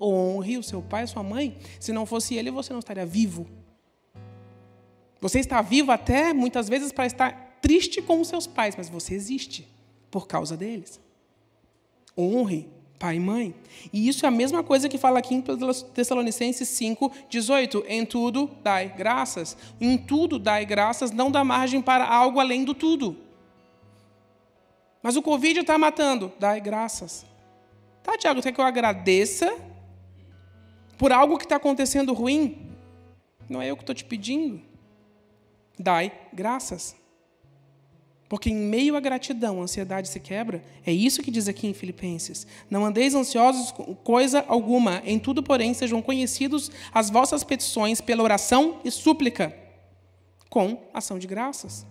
honre 0.00 0.56
o 0.56 0.62
seu 0.62 0.80
pai 0.80 1.04
e 1.04 1.06
sua 1.06 1.22
mãe. 1.22 1.56
Se 1.78 1.92
não 1.92 2.06
fosse 2.06 2.34
ele, 2.34 2.50
você 2.50 2.72
não 2.72 2.80
estaria 2.80 3.04
vivo. 3.04 3.46
Você 5.20 5.38
está 5.38 5.60
vivo 5.60 5.92
até 5.92 6.32
muitas 6.32 6.68
vezes 6.68 6.92
para 6.92 7.06
estar 7.06 7.58
triste 7.60 8.00
com 8.00 8.20
os 8.20 8.28
seus 8.28 8.46
pais, 8.46 8.74
mas 8.76 8.88
você 8.88 9.14
existe 9.14 9.68
por 10.10 10.26
causa 10.26 10.56
deles. 10.56 10.98
Honre 12.16 12.68
pai 13.00 13.16
e 13.16 13.20
mãe. 13.20 13.54
E 13.90 14.06
isso 14.06 14.26
é 14.26 14.28
a 14.28 14.30
mesma 14.30 14.62
coisa 14.62 14.86
que 14.86 14.98
fala 14.98 15.18
aqui 15.18 15.34
em 15.34 15.42
Tessalonicenses 15.94 16.68
5, 16.68 17.10
18. 17.30 17.84
Em 17.88 18.04
tudo 18.04 18.50
dai 18.62 18.92
graças. 18.94 19.56
Em 19.80 19.96
tudo 19.96 20.38
dai 20.38 20.66
graças, 20.66 21.10
não 21.10 21.30
dá 21.30 21.42
margem 21.42 21.80
para 21.80 22.06
algo 22.06 22.38
além 22.38 22.62
do 22.62 22.74
tudo. 22.74 23.16
Mas 25.02 25.16
o 25.16 25.22
Covid 25.22 25.60
está 25.60 25.78
matando. 25.78 26.30
Dai 26.38 26.60
graças. 26.60 27.24
Tá, 28.02 28.18
Tiago, 28.18 28.42
quer 28.42 28.52
que 28.52 28.60
eu 28.60 28.64
agradeça 28.64 29.50
por 31.00 31.12
algo 31.12 31.38
que 31.38 31.46
está 31.46 31.56
acontecendo 31.56 32.12
ruim? 32.12 32.58
Não 33.48 33.62
é 33.62 33.70
eu 33.70 33.74
que 33.74 33.82
estou 33.82 33.94
te 33.94 34.04
pedindo. 34.04 34.60
Dai 35.78 36.12
graças. 36.30 36.94
Porque 38.28 38.50
em 38.50 38.54
meio 38.54 38.94
à 38.94 39.00
gratidão, 39.00 39.60
a 39.60 39.62
ansiedade 39.62 40.08
se 40.08 40.20
quebra. 40.20 40.62
É 40.84 40.92
isso 40.92 41.22
que 41.22 41.30
diz 41.30 41.48
aqui 41.48 41.66
em 41.66 41.72
Filipenses. 41.72 42.46
Não 42.68 42.84
andeis 42.84 43.14
ansiosos 43.14 43.72
com 43.72 43.94
coisa 43.94 44.44
alguma, 44.46 45.02
em 45.06 45.18
tudo, 45.18 45.42
porém, 45.42 45.72
sejam 45.72 46.02
conhecidos 46.02 46.70
as 46.92 47.08
vossas 47.08 47.42
petições 47.42 48.02
pela 48.02 48.22
oração 48.22 48.78
e 48.84 48.90
súplica, 48.90 49.56
com 50.50 50.82
ação 50.92 51.18
de 51.18 51.26
graças. 51.26 51.86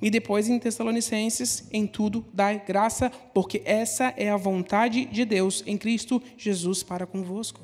E 0.00 0.10
depois 0.10 0.48
em 0.48 0.58
Tessalonicenses, 0.58 1.66
em 1.72 1.86
tudo 1.86 2.24
dai 2.32 2.62
graça, 2.64 3.10
porque 3.32 3.62
essa 3.64 4.12
é 4.16 4.28
a 4.28 4.36
vontade 4.36 5.06
de 5.06 5.24
Deus 5.24 5.62
em 5.66 5.78
Cristo 5.78 6.22
Jesus 6.36 6.82
para 6.82 7.06
convosco. 7.06 7.60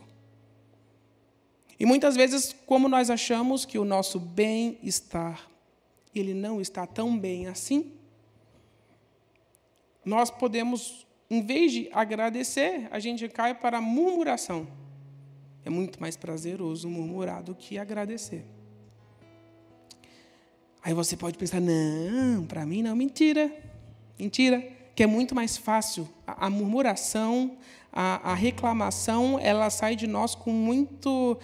E 1.78 1.84
muitas 1.84 2.14
vezes, 2.14 2.54
como 2.64 2.88
nós 2.88 3.10
achamos 3.10 3.64
que 3.64 3.78
o 3.78 3.84
nosso 3.84 4.18
bem-estar, 4.18 5.48
ele 6.14 6.32
não 6.32 6.60
está 6.60 6.86
tão 6.86 7.18
bem 7.18 7.48
assim, 7.48 7.92
nós 10.04 10.30
podemos, 10.30 11.06
em 11.30 11.42
vez 11.42 11.72
de 11.72 11.88
agradecer, 11.92 12.88
a 12.90 12.98
gente 12.98 13.28
cai 13.28 13.54
para 13.54 13.78
a 13.78 13.80
murmuração. 13.80 14.66
É 15.64 15.70
muito 15.70 16.00
mais 16.00 16.16
prazeroso 16.16 16.88
murmurar 16.88 17.42
do 17.42 17.54
que 17.54 17.78
agradecer. 17.78 18.44
Aí 20.82 20.92
você 20.92 21.16
pode 21.16 21.38
pensar: 21.38 21.60
não, 21.60 22.44
para 22.44 22.66
mim 22.66 22.82
não, 22.82 22.96
mentira. 22.96 23.50
Mentira. 24.18 24.60
que 24.94 25.02
é 25.02 25.06
muito 25.06 25.34
mais 25.34 25.56
fácil. 25.56 26.08
A, 26.26 26.46
a 26.46 26.50
murmuração, 26.50 27.56
a, 27.92 28.32
a 28.32 28.34
reclamação, 28.34 29.38
ela 29.40 29.70
sai 29.70 29.96
de 29.96 30.06
nós 30.06 30.34
com 30.34 30.50
muito. 30.50 31.38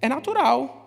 É 0.00 0.08
natural. 0.08 0.80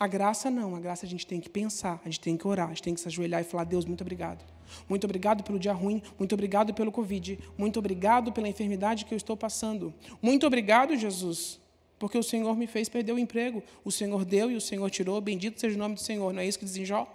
A 0.00 0.06
graça 0.06 0.48
não, 0.48 0.76
a 0.76 0.80
graça 0.80 1.04
a 1.04 1.08
gente 1.08 1.26
tem 1.26 1.40
que 1.40 1.50
pensar, 1.50 2.00
a 2.04 2.08
gente 2.08 2.20
tem 2.20 2.36
que 2.36 2.46
orar, 2.46 2.66
a 2.66 2.68
gente 2.68 2.82
tem 2.84 2.94
que 2.94 3.00
se 3.00 3.08
ajoelhar 3.08 3.40
e 3.40 3.44
falar: 3.44 3.64
Deus, 3.64 3.84
muito 3.84 4.00
obrigado. 4.00 4.44
Muito 4.88 5.04
obrigado 5.04 5.42
pelo 5.42 5.58
dia 5.58 5.72
ruim, 5.72 6.02
muito 6.18 6.34
obrigado 6.34 6.74
pelo 6.74 6.92
Covid, 6.92 7.38
muito 7.56 7.78
obrigado 7.78 8.32
pela 8.32 8.48
enfermidade 8.48 9.06
que 9.06 9.14
eu 9.14 9.16
estou 9.16 9.36
passando. 9.36 9.94
Muito 10.20 10.46
obrigado, 10.46 10.94
Jesus, 10.96 11.58
porque 11.98 12.16
o 12.16 12.22
Senhor 12.22 12.56
me 12.56 12.66
fez 12.66 12.88
perder 12.88 13.12
o 13.12 13.18
emprego. 13.18 13.62
O 13.84 13.90
Senhor 13.90 14.24
deu 14.24 14.50
e 14.50 14.56
o 14.56 14.60
Senhor 14.60 14.88
tirou. 14.90 15.20
Bendito 15.20 15.60
seja 15.60 15.74
o 15.74 15.78
nome 15.78 15.94
do 15.96 16.00
Senhor. 16.00 16.32
Não 16.32 16.40
é 16.40 16.46
isso 16.46 16.58
que 16.58 16.64
diz 16.64 16.76
em 16.76 16.84
Jó? 16.84 17.06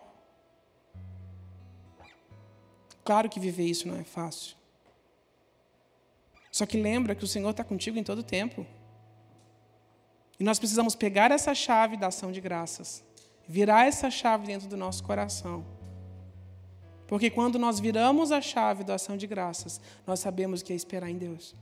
Claro 3.03 3.29
que 3.29 3.39
viver 3.39 3.65
isso 3.65 3.87
não 3.87 3.97
é 3.97 4.03
fácil. 4.03 4.55
Só 6.51 6.65
que 6.65 6.77
lembra 6.77 7.15
que 7.15 7.23
o 7.23 7.27
Senhor 7.27 7.49
está 7.49 7.63
contigo 7.63 7.97
em 7.97 8.03
todo 8.03 8.21
tempo. 8.23 8.65
E 10.39 10.43
nós 10.43 10.59
precisamos 10.59 10.95
pegar 10.95 11.31
essa 11.31 11.55
chave 11.55 11.95
da 11.95 12.07
ação 12.07 12.31
de 12.31 12.41
graças, 12.41 13.03
virar 13.47 13.87
essa 13.87 14.09
chave 14.09 14.47
dentro 14.47 14.67
do 14.67 14.75
nosso 14.75 15.03
coração. 15.03 15.65
Porque 17.07 17.29
quando 17.29 17.57
nós 17.57 17.79
viramos 17.79 18.31
a 18.31 18.41
chave 18.41 18.83
da 18.83 18.95
ação 18.95 19.15
de 19.15 19.27
graças, 19.27 19.79
nós 20.05 20.19
sabemos 20.19 20.61
que 20.61 20.73
é 20.73 20.75
esperar 20.75 21.09
em 21.09 21.17
Deus. 21.17 21.55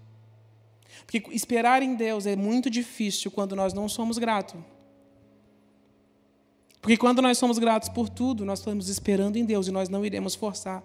Porque 1.06 1.24
esperar 1.32 1.82
em 1.82 1.96
Deus 1.96 2.26
é 2.26 2.36
muito 2.36 2.70
difícil 2.70 3.32
quando 3.32 3.56
nós 3.56 3.74
não 3.74 3.88
somos 3.90 4.18
gratos. 4.18 4.60
Porque 6.82 6.98
quando 6.98 7.22
nós 7.22 7.38
somos 7.38 7.60
gratos 7.60 7.90
por 7.90 8.10
tudo, 8.10 8.44
nós 8.44 8.60
estamos 8.60 8.90
esperando 8.90 9.38
em 9.38 9.46
Deus 9.46 9.68
e 9.68 9.72
nós 9.72 9.88
não 9.88 10.06
iremos 10.06 10.34
forçar. 10.34 10.84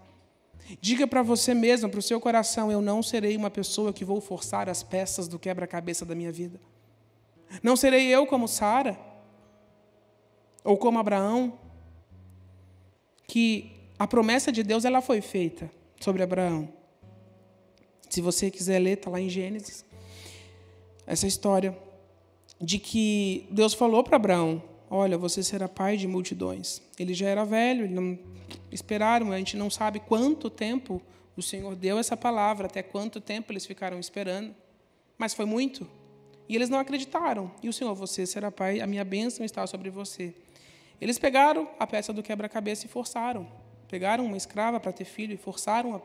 Diga 0.81 1.07
para 1.07 1.23
você 1.23 1.55
mesmo, 1.55 1.89
para 1.89 2.01
o 2.01 2.03
seu 2.03 2.21
coração: 2.21 2.71
eu 2.71 2.83
não 2.83 3.03
serei 3.03 3.37
uma 3.37 3.51
pessoa 3.51 3.93
que 3.93 4.05
vou 4.05 4.21
forçar 4.21 4.69
as 4.69 4.83
peças 4.83 5.29
do 5.29 5.39
quebra-cabeça 5.39 6.05
da 6.05 6.15
minha 6.15 6.33
vida. 6.33 6.61
Não 7.63 7.77
serei 7.77 8.09
eu 8.09 8.27
como 8.27 8.49
Sara, 8.49 8.99
ou 10.65 10.77
como 10.77 10.99
Abraão, 10.99 11.59
que 13.27 13.73
a 13.99 14.07
promessa 14.07 14.51
de 14.51 14.63
Deus 14.63 14.85
ela 14.85 15.01
foi 15.01 15.21
feita 15.21 15.71
sobre 16.01 16.23
Abraão. 16.23 16.69
Se 18.11 18.21
você 18.21 18.51
quiser 18.51 18.79
ler, 18.81 18.99
está 18.99 19.11
lá 19.11 19.21
em 19.21 19.29
Gênesis, 19.29 19.85
essa 21.07 21.27
história 21.27 21.77
de 22.61 22.79
que 22.79 23.47
Deus 23.51 23.75
falou 23.75 24.03
para 24.03 24.17
Abraão: 24.17 24.63
Olha, 24.91 25.17
você 25.17 25.43
será 25.43 25.69
pai 25.69 25.97
de 25.97 26.07
multidões. 26.07 26.81
Ele 26.99 27.15
já 27.15 27.29
era 27.29 27.45
velho, 27.45 27.89
não 27.91 28.19
esperaram, 28.71 29.33
a 29.33 29.39
gente 29.39 29.57
não 29.57 29.71
sabe 29.71 30.01
quanto 30.01 30.51
tempo 30.51 31.01
o 31.37 31.43
Senhor 31.43 31.75
deu 31.77 31.99
essa 31.99 32.17
palavra, 32.17 32.67
até 32.67 32.83
quanto 32.83 33.21
tempo 33.21 33.53
eles 33.53 33.67
ficaram 33.67 33.99
esperando, 33.99 34.55
mas 35.19 35.35
foi 35.35 35.45
muito. 35.45 35.87
E 36.49 36.55
eles 36.55 36.69
não 36.69 36.79
acreditaram. 36.79 37.51
E 37.63 37.69
o 37.69 37.73
Senhor, 37.73 37.95
você 37.95 38.25
será 38.25 38.51
pai, 38.51 38.81
a 38.81 38.87
minha 38.87 39.05
bênção 39.05 39.45
está 39.45 39.67
sobre 39.67 39.91
você. 39.91 40.35
Eles 41.01 41.19
pegaram 41.19 41.69
a 41.79 41.87
peça 41.87 42.13
do 42.13 42.23
quebra-cabeça 42.23 42.87
e 42.87 42.89
forçaram. 42.89 43.47
Pegaram 43.89 44.25
uma 44.25 44.37
escrava 44.37 44.81
para 44.81 44.93
ter 44.93 45.05
filho 45.05 45.35
e 45.35 45.37
forçaram 45.37 46.01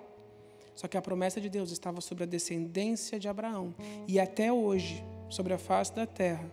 só 0.82 0.88
que 0.88 0.98
a 0.98 1.02
promessa 1.02 1.40
de 1.40 1.48
Deus 1.48 1.70
estava 1.70 2.02
sobre 2.02 2.24
a 2.24 2.26
descendência 2.26 3.20
de 3.20 3.28
Abraão. 3.28 3.72
E 4.08 4.20
até 4.20 4.52
hoje, 4.52 5.06
sobre 5.30 5.54
a 5.54 5.58
face 5.60 5.94
da 5.94 6.08
terra, 6.08 6.52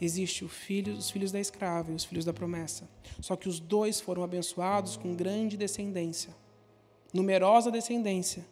existe 0.00 0.48
filho, 0.48 0.92
os 0.94 1.08
filhos 1.08 1.30
da 1.30 1.38
escrava 1.38 1.92
e 1.92 1.94
os 1.94 2.04
filhos 2.04 2.24
da 2.24 2.32
promessa. 2.32 2.90
Só 3.20 3.36
que 3.36 3.48
os 3.48 3.60
dois 3.60 4.00
foram 4.00 4.24
abençoados 4.24 4.96
com 4.96 5.14
grande 5.14 5.56
descendência, 5.56 6.34
numerosa 7.14 7.70
descendência. 7.70 8.44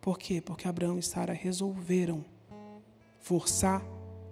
Por 0.00 0.16
quê? 0.16 0.40
Porque 0.40 0.68
Abraão 0.68 0.96
e 0.96 1.02
Sara 1.02 1.32
resolveram 1.32 2.24
forçar 3.18 3.84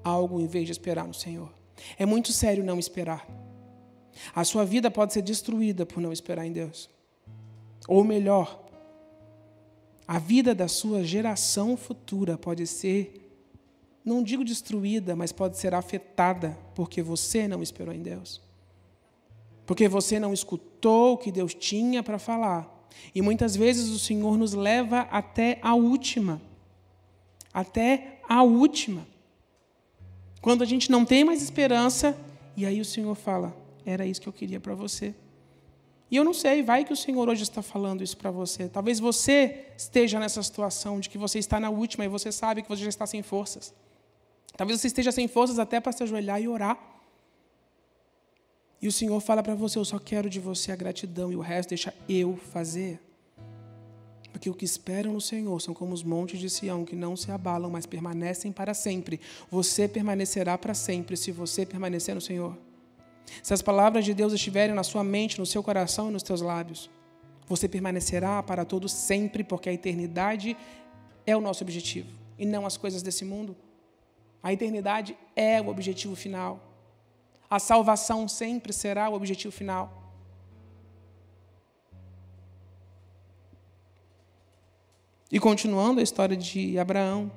algo 0.04 0.40
em 0.40 0.46
vez 0.46 0.66
de 0.66 0.70
esperar 0.70 1.08
no 1.08 1.14
Senhor. 1.14 1.52
É 1.98 2.06
muito 2.06 2.30
sério 2.30 2.62
não 2.62 2.78
esperar. 2.78 3.26
A 4.32 4.44
sua 4.44 4.64
vida 4.64 4.92
pode 4.92 5.12
ser 5.12 5.22
destruída 5.22 5.84
por 5.84 6.00
não 6.00 6.12
esperar 6.12 6.46
em 6.46 6.52
Deus. 6.52 6.88
Ou 7.88 8.04
melhor, 8.04 8.65
a 10.06 10.18
vida 10.18 10.54
da 10.54 10.68
sua 10.68 11.04
geração 11.04 11.76
futura 11.76 12.38
pode 12.38 12.66
ser 12.66 13.26
não 14.06 14.22
digo 14.22 14.44
destruída, 14.44 15.16
mas 15.16 15.32
pode 15.32 15.58
ser 15.58 15.74
afetada 15.74 16.56
porque 16.76 17.02
você 17.02 17.48
não 17.48 17.60
esperou 17.60 17.92
em 17.92 18.00
Deus. 18.00 18.40
Porque 19.66 19.88
você 19.88 20.20
não 20.20 20.32
escutou 20.32 21.14
o 21.14 21.18
que 21.18 21.32
Deus 21.32 21.52
tinha 21.52 22.04
para 22.04 22.16
falar. 22.16 22.88
E 23.12 23.20
muitas 23.20 23.56
vezes 23.56 23.88
o 23.88 23.98
Senhor 23.98 24.38
nos 24.38 24.54
leva 24.54 25.00
até 25.10 25.58
a 25.60 25.74
última. 25.74 26.40
Até 27.52 28.20
a 28.28 28.44
última. 28.44 29.04
Quando 30.40 30.62
a 30.62 30.66
gente 30.66 30.88
não 30.88 31.04
tem 31.04 31.24
mais 31.24 31.42
esperança, 31.42 32.16
e 32.56 32.64
aí 32.64 32.80
o 32.80 32.84
Senhor 32.84 33.16
fala: 33.16 33.56
era 33.84 34.06
isso 34.06 34.20
que 34.20 34.28
eu 34.28 34.32
queria 34.32 34.60
para 34.60 34.76
você. 34.76 35.16
E 36.10 36.16
eu 36.16 36.24
não 36.24 36.32
sei, 36.32 36.62
vai 36.62 36.84
que 36.84 36.92
o 36.92 36.96
Senhor 36.96 37.28
hoje 37.28 37.42
está 37.42 37.62
falando 37.62 38.02
isso 38.02 38.16
para 38.16 38.30
você. 38.30 38.68
Talvez 38.68 39.00
você 39.00 39.66
esteja 39.76 40.20
nessa 40.20 40.42
situação 40.42 41.00
de 41.00 41.08
que 41.08 41.18
você 41.18 41.38
está 41.38 41.58
na 41.58 41.68
última 41.68 42.04
e 42.04 42.08
você 42.08 42.30
sabe 42.30 42.62
que 42.62 42.68
você 42.68 42.82
já 42.82 42.88
está 42.88 43.06
sem 43.06 43.22
forças. 43.22 43.74
Talvez 44.56 44.80
você 44.80 44.86
esteja 44.86 45.10
sem 45.10 45.26
forças 45.26 45.58
até 45.58 45.80
para 45.80 45.92
se 45.92 46.02
ajoelhar 46.02 46.40
e 46.40 46.48
orar. 46.48 46.78
E 48.80 48.86
o 48.86 48.92
Senhor 48.92 49.18
fala 49.20 49.42
para 49.42 49.54
você: 49.54 49.78
Eu 49.78 49.84
só 49.84 49.98
quero 49.98 50.30
de 50.30 50.38
você 50.38 50.70
a 50.70 50.76
gratidão 50.76 51.32
e 51.32 51.36
o 51.36 51.40
resto 51.40 51.70
deixa 51.70 51.92
eu 52.08 52.36
fazer. 52.36 53.00
Porque 54.30 54.50
o 54.50 54.54
que 54.54 54.66
esperam 54.66 55.14
no 55.14 55.20
Senhor 55.20 55.58
são 55.60 55.72
como 55.72 55.94
os 55.94 56.02
montes 56.02 56.38
de 56.38 56.50
Sião, 56.50 56.84
que 56.84 56.94
não 56.94 57.16
se 57.16 57.30
abalam, 57.30 57.70
mas 57.70 57.86
permanecem 57.86 58.52
para 58.52 58.74
sempre. 58.74 59.18
Você 59.50 59.88
permanecerá 59.88 60.56
para 60.58 60.74
sempre 60.74 61.16
se 61.16 61.32
você 61.32 61.64
permanecer 61.64 62.14
no 62.14 62.20
Senhor. 62.20 62.56
Se 63.42 63.52
as 63.52 63.62
palavras 63.62 64.04
de 64.04 64.14
Deus 64.14 64.32
estiverem 64.32 64.74
na 64.74 64.82
sua 64.82 65.04
mente, 65.04 65.38
no 65.38 65.46
seu 65.46 65.62
coração 65.62 66.08
e 66.08 66.12
nos 66.12 66.22
teus 66.22 66.40
lábios, 66.40 66.90
você 67.46 67.68
permanecerá 67.68 68.42
para 68.42 68.64
todos 68.64 68.92
sempre, 68.92 69.44
porque 69.44 69.68
a 69.68 69.72
eternidade 69.72 70.56
é 71.26 71.36
o 71.36 71.40
nosso 71.40 71.62
objetivo 71.62 72.08
e 72.38 72.44
não 72.44 72.66
as 72.66 72.76
coisas 72.76 73.02
desse 73.02 73.24
mundo. 73.24 73.56
A 74.42 74.52
eternidade 74.52 75.16
é 75.34 75.60
o 75.60 75.68
objetivo 75.68 76.14
final. 76.14 76.60
A 77.48 77.58
salvação 77.58 78.28
sempre 78.28 78.72
será 78.72 79.08
o 79.08 79.14
objetivo 79.14 79.52
final. 79.52 80.06
E 85.30 85.40
continuando 85.40 86.00
a 86.00 86.02
história 86.02 86.36
de 86.36 86.78
Abraão, 86.78 87.30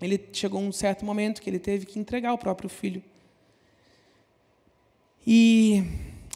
ele 0.00 0.28
chegou 0.32 0.60
um 0.60 0.72
certo 0.72 1.04
momento 1.04 1.42
que 1.42 1.50
ele 1.50 1.58
teve 1.58 1.84
que 1.84 1.98
entregar 1.98 2.32
o 2.32 2.38
próprio 2.38 2.68
filho. 2.68 3.02
E 5.26 5.84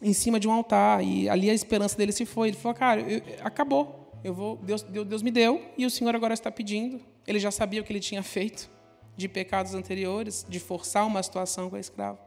em 0.03 0.13
cima 0.13 0.39
de 0.39 0.47
um 0.47 0.53
altar, 0.53 1.03
e 1.03 1.29
ali 1.29 1.49
a 1.49 1.55
esperança 1.55 1.97
dele 1.97 2.13
se 2.13 2.27
foi. 2.27 2.49
Ele 2.49 2.57
falou: 2.57 2.77
"Cara, 2.77 3.01
eu, 3.01 3.23
acabou. 3.43 4.05
Eu 4.23 4.33
vou, 4.33 4.57
Deus, 4.57 4.83
Deus 4.83 5.23
me 5.23 5.31
deu 5.31 5.63
e 5.77 5.85
o 5.85 5.91
Senhor 5.91 6.15
agora 6.15 6.33
está 6.33 6.51
pedindo. 6.51 6.99
Ele 7.27 7.39
já 7.39 7.51
sabia 7.51 7.83
o 7.83 7.85
que 7.85 7.93
ele 7.93 8.01
tinha 8.01 8.23
feito 8.23 8.71
de 9.17 9.29
pecados 9.29 9.75
anteriores, 9.75 10.47
de 10.49 10.59
forçar 10.59 11.07
uma 11.07 11.23
situação 11.23 11.69
com 11.69 11.77
a 11.77 11.81
escrava. 11.81 12.19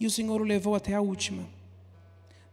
E 0.00 0.06
o 0.06 0.10
Senhor 0.10 0.40
o 0.40 0.44
levou 0.44 0.74
até 0.74 0.94
a 0.94 1.00
última. 1.00 1.46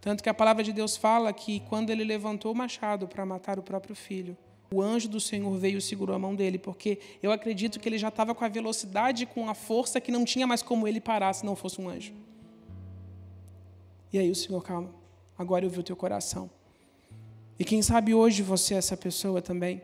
Tanto 0.02 0.22
que 0.22 0.30
a 0.30 0.34
palavra 0.34 0.64
de 0.64 0.72
Deus 0.72 0.98
fala 0.98 1.32
que 1.34 1.62
quando 1.62 1.90
ele 1.90 2.04
levantou 2.04 2.52
o 2.52 2.56
machado 2.56 3.08
para 3.08 3.26
matar 3.26 3.58
o 3.58 3.64
próprio 3.64 3.96
filho, 3.96 4.38
o 4.72 4.82
anjo 4.82 5.08
do 5.08 5.20
Senhor 5.20 5.56
veio 5.58 5.78
e 5.78 5.82
segurou 5.82 6.16
a 6.16 6.20
mão 6.20 6.36
dele, 6.36 6.58
porque 6.58 7.00
eu 7.24 7.32
acredito 7.32 7.80
que 7.80 7.88
ele 7.88 7.98
já 7.98 8.10
estava 8.10 8.36
com 8.36 8.44
a 8.44 8.48
velocidade, 8.48 9.26
com 9.26 9.50
a 9.50 9.54
força 9.54 10.02
que 10.02 10.12
não 10.12 10.26
tinha 10.26 10.46
mais 10.46 10.62
como 10.62 10.88
ele 10.88 11.00
parar 11.00 11.34
se 11.34 11.46
não 11.46 11.56
fosse 11.56 11.80
um 11.80 11.90
anjo. 11.90 12.14
E 14.12 14.20
aí 14.20 14.30
o 14.30 14.36
Senhor, 14.36 14.62
calma, 14.62 14.90
agora 15.38 15.66
eu 15.66 15.70
vi 15.70 15.80
o 15.80 15.84
teu 15.84 15.96
coração. 15.96 16.50
E 17.58 17.64
quem 17.64 17.82
sabe 17.82 18.14
hoje 18.14 18.44
você 18.44 18.74
é 18.74 18.78
essa 18.78 18.98
pessoa 18.98 19.42
também 19.42 19.82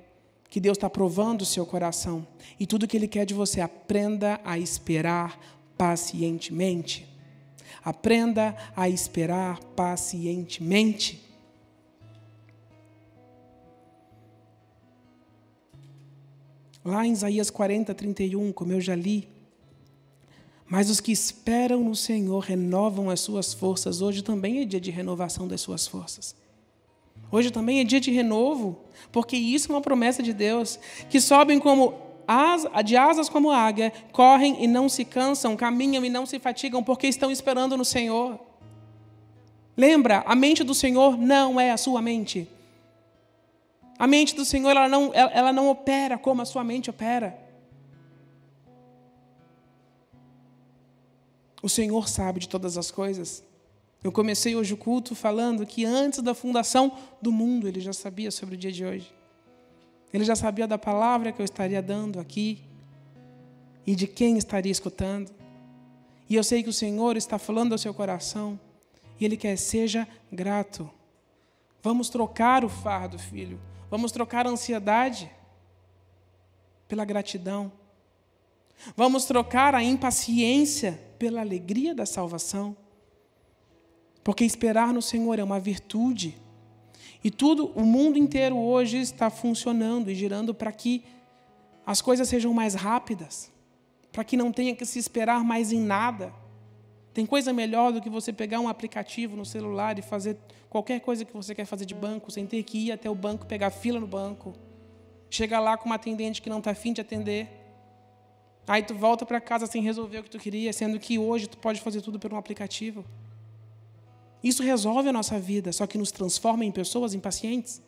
que 0.49 0.60
Deus 0.60 0.77
está 0.77 0.89
provando 0.89 1.43
o 1.43 1.45
seu 1.45 1.65
coração. 1.65 2.27
E 2.60 2.67
tudo 2.67 2.86
que 2.86 2.97
Ele 2.97 3.07
quer 3.07 3.25
de 3.25 3.34
você, 3.34 3.62
aprenda 3.62 4.39
a 4.43 4.60
esperar 4.60 5.39
pacientemente. 5.77 7.07
Aprenda 7.81 8.55
a 8.75 8.89
esperar 8.89 9.63
pacientemente. 9.75 11.25
Lá 16.84 17.05
em 17.05 17.13
Isaías 17.13 17.49
40, 17.49 17.95
31, 17.95 18.51
como 18.51 18.73
eu 18.73 18.81
já 18.81 18.93
li, 18.93 19.29
mas 20.71 20.89
os 20.89 21.01
que 21.01 21.12
esperam 21.12 21.84
no 21.84 21.93
Senhor 21.93 22.39
renovam 22.39 23.10
as 23.10 23.19
suas 23.19 23.53
forças. 23.53 24.01
Hoje 24.01 24.21
também 24.21 24.62
é 24.62 24.63
dia 24.63 24.79
de 24.79 24.89
renovação 24.89 25.45
das 25.45 25.60
suas 25.60 25.86
forças. 25.86 26.34
Hoje 27.29 27.51
também 27.51 27.81
é 27.81 27.84
dia 27.84 27.99
de 27.99 28.10
renovo, 28.10 28.79
porque 29.12 29.36
isso 29.36 29.69
é 29.69 29.75
uma 29.75 29.81
promessa 29.81 30.23
de 30.23 30.31
Deus, 30.31 30.79
que 31.10 31.19
sobem 31.19 31.60
como 31.60 31.93
de 32.86 32.95
asas 32.95 33.27
como 33.27 33.51
águia, 33.51 33.91
correm 34.13 34.63
e 34.63 34.67
não 34.67 34.88
se 34.88 35.03
cansam, 35.03 35.57
caminham 35.57 36.05
e 36.05 36.10
não 36.10 36.25
se 36.25 36.39
fatigam, 36.39 36.81
porque 36.81 37.05
estão 37.05 37.29
esperando 37.29 37.75
no 37.75 37.84
Senhor. 37.84 38.39
Lembra, 39.75 40.23
a 40.25 40.38
mente 40.38 40.63
do 40.63 40.73
Senhor 40.73 41.17
não 41.17 41.60
é 41.60 41.71
a 41.71 41.77
sua 41.77 42.01
mente. 42.01 42.47
A 43.99 44.07
mente 44.07 44.34
do 44.34 44.45
Senhor 44.45 44.71
ela 44.71 44.88
não, 44.88 45.12
ela 45.13 45.51
não 45.51 45.69
opera 45.69 46.17
como 46.17 46.41
a 46.41 46.45
sua 46.45 46.63
mente 46.63 46.89
opera. 46.89 47.50
O 51.62 51.69
Senhor 51.69 52.08
sabe 52.10 52.39
de 52.39 52.50
todas 52.50 52.78
as 52.78 52.89
coisas. 52.89 53.43
Eu 54.04 54.12
comecei 54.12 54.56
hoje 54.56 54.74
o 54.74 54.78
culto 54.78 55.13
falando 55.13 55.65
que 55.65 55.86
antes 55.86 56.21
da 56.21 56.34
fundação 56.34 56.97
do 57.21 57.32
mundo 57.32 57.67
ele 57.67 57.80
já 57.80 57.93
sabia 57.93 58.32
sobre 58.32 58.56
o 58.56 58.58
dia 58.58 58.71
de 58.71 58.84
hoje. 58.84 59.13
Ele 60.12 60.24
já 60.24 60.36
sabia 60.36 60.67
da 60.67 60.78
palavra 60.78 61.32
que 61.32 61.41
eu 61.41 61.45
estaria 61.45 61.82
dando 61.82 62.19
aqui 62.19 62.63
e 63.86 63.95
de 63.95 64.08
quem 64.08 64.38
estaria 64.38 64.71
escutando. 64.71 65.32
E 66.28 66.36
eu 66.36 66.43
sei 66.43 66.63
que 66.63 66.69
o 66.69 66.74
Senhor 66.74 67.15
está 67.15 67.38
falando 67.38 67.74
ao 67.74 67.78
seu 67.78 67.93
coração 67.93 68.60
e 69.19 69.26
Ele 69.26 69.38
quer 69.38 69.56
seja 69.58 70.08
grato. 70.32 70.89
Vamos 71.84 72.10
trocar 72.10 72.65
o 72.65 72.69
fardo, 72.69 73.19
filho. 73.19 73.60
Vamos 73.89 74.12
trocar 74.12 74.47
a 74.47 74.50
ansiedade 74.50 75.30
pela 76.88 77.06
gratidão. 77.06 77.71
Vamos 78.95 79.25
trocar 79.25 79.75
a 79.75 79.83
impaciência 79.83 80.99
pela 81.17 81.41
alegria 81.41 81.93
da 81.93 82.05
salvação. 82.05 82.75
Porque 84.23 84.43
esperar 84.43 84.93
no 84.93 85.01
Senhor 85.01 85.39
é 85.39 85.43
uma 85.43 85.59
virtude. 85.59 86.37
E 87.23 87.29
tudo, 87.29 87.67
o 87.75 87.83
mundo 87.83 88.17
inteiro 88.17 88.57
hoje 88.57 88.97
está 88.97 89.29
funcionando 89.29 90.09
e 90.09 90.15
girando 90.15 90.53
para 90.53 90.71
que 90.71 91.03
as 91.85 92.01
coisas 92.01 92.27
sejam 92.27 92.53
mais 92.53 92.73
rápidas, 92.73 93.51
para 94.11 94.23
que 94.23 94.37
não 94.37 94.51
tenha 94.51 94.75
que 94.75 94.85
se 94.85 94.99
esperar 94.99 95.43
mais 95.43 95.71
em 95.71 95.79
nada. 95.79 96.33
Tem 97.13 97.25
coisa 97.25 97.51
melhor 97.51 97.91
do 97.91 98.01
que 98.01 98.09
você 98.09 98.31
pegar 98.31 98.59
um 98.59 98.69
aplicativo 98.69 99.35
no 99.35 99.45
celular 99.45 99.99
e 99.99 100.01
fazer 100.01 100.37
qualquer 100.69 101.01
coisa 101.01 101.25
que 101.25 101.33
você 101.33 101.53
quer 101.53 101.65
fazer 101.65 101.85
de 101.85 101.93
banco, 101.93 102.31
sem 102.31 102.47
ter 102.47 102.63
que 102.63 102.87
ir 102.87 102.91
até 102.91 103.09
o 103.09 103.15
banco, 103.15 103.45
pegar 103.45 103.69
fila 103.69 103.99
no 103.99 104.07
banco. 104.07 104.53
Chegar 105.29 105.59
lá 105.59 105.77
com 105.77 105.87
uma 105.87 105.95
atendente 105.95 106.41
que 106.41 106.49
não 106.49 106.59
está 106.59 106.71
afim 106.71 106.93
de 106.93 107.01
atender. 107.01 107.61
Aí 108.71 108.81
tu 108.81 108.95
volta 108.95 109.25
para 109.25 109.41
casa 109.41 109.65
sem 109.67 109.81
resolver 109.84 110.19
o 110.19 110.23
que 110.23 110.29
tu 110.29 110.39
queria, 110.39 110.71
sendo 110.71 110.97
que 110.97 111.19
hoje 111.19 111.45
tu 111.45 111.57
pode 111.57 111.81
fazer 111.81 111.99
tudo 111.99 112.17
por 112.17 112.31
um 112.34 112.38
aplicativo. 112.38 113.03
Isso 114.41 114.63
resolve 114.63 115.10
a 115.10 115.12
nossa 115.12 115.38
vida, 115.38 115.73
só 115.73 115.86
que 115.86 115.97
nos 115.97 116.10
transforma 116.10 116.63
em 116.63 116.71
pessoas 116.71 117.13
impacientes. 117.13 117.81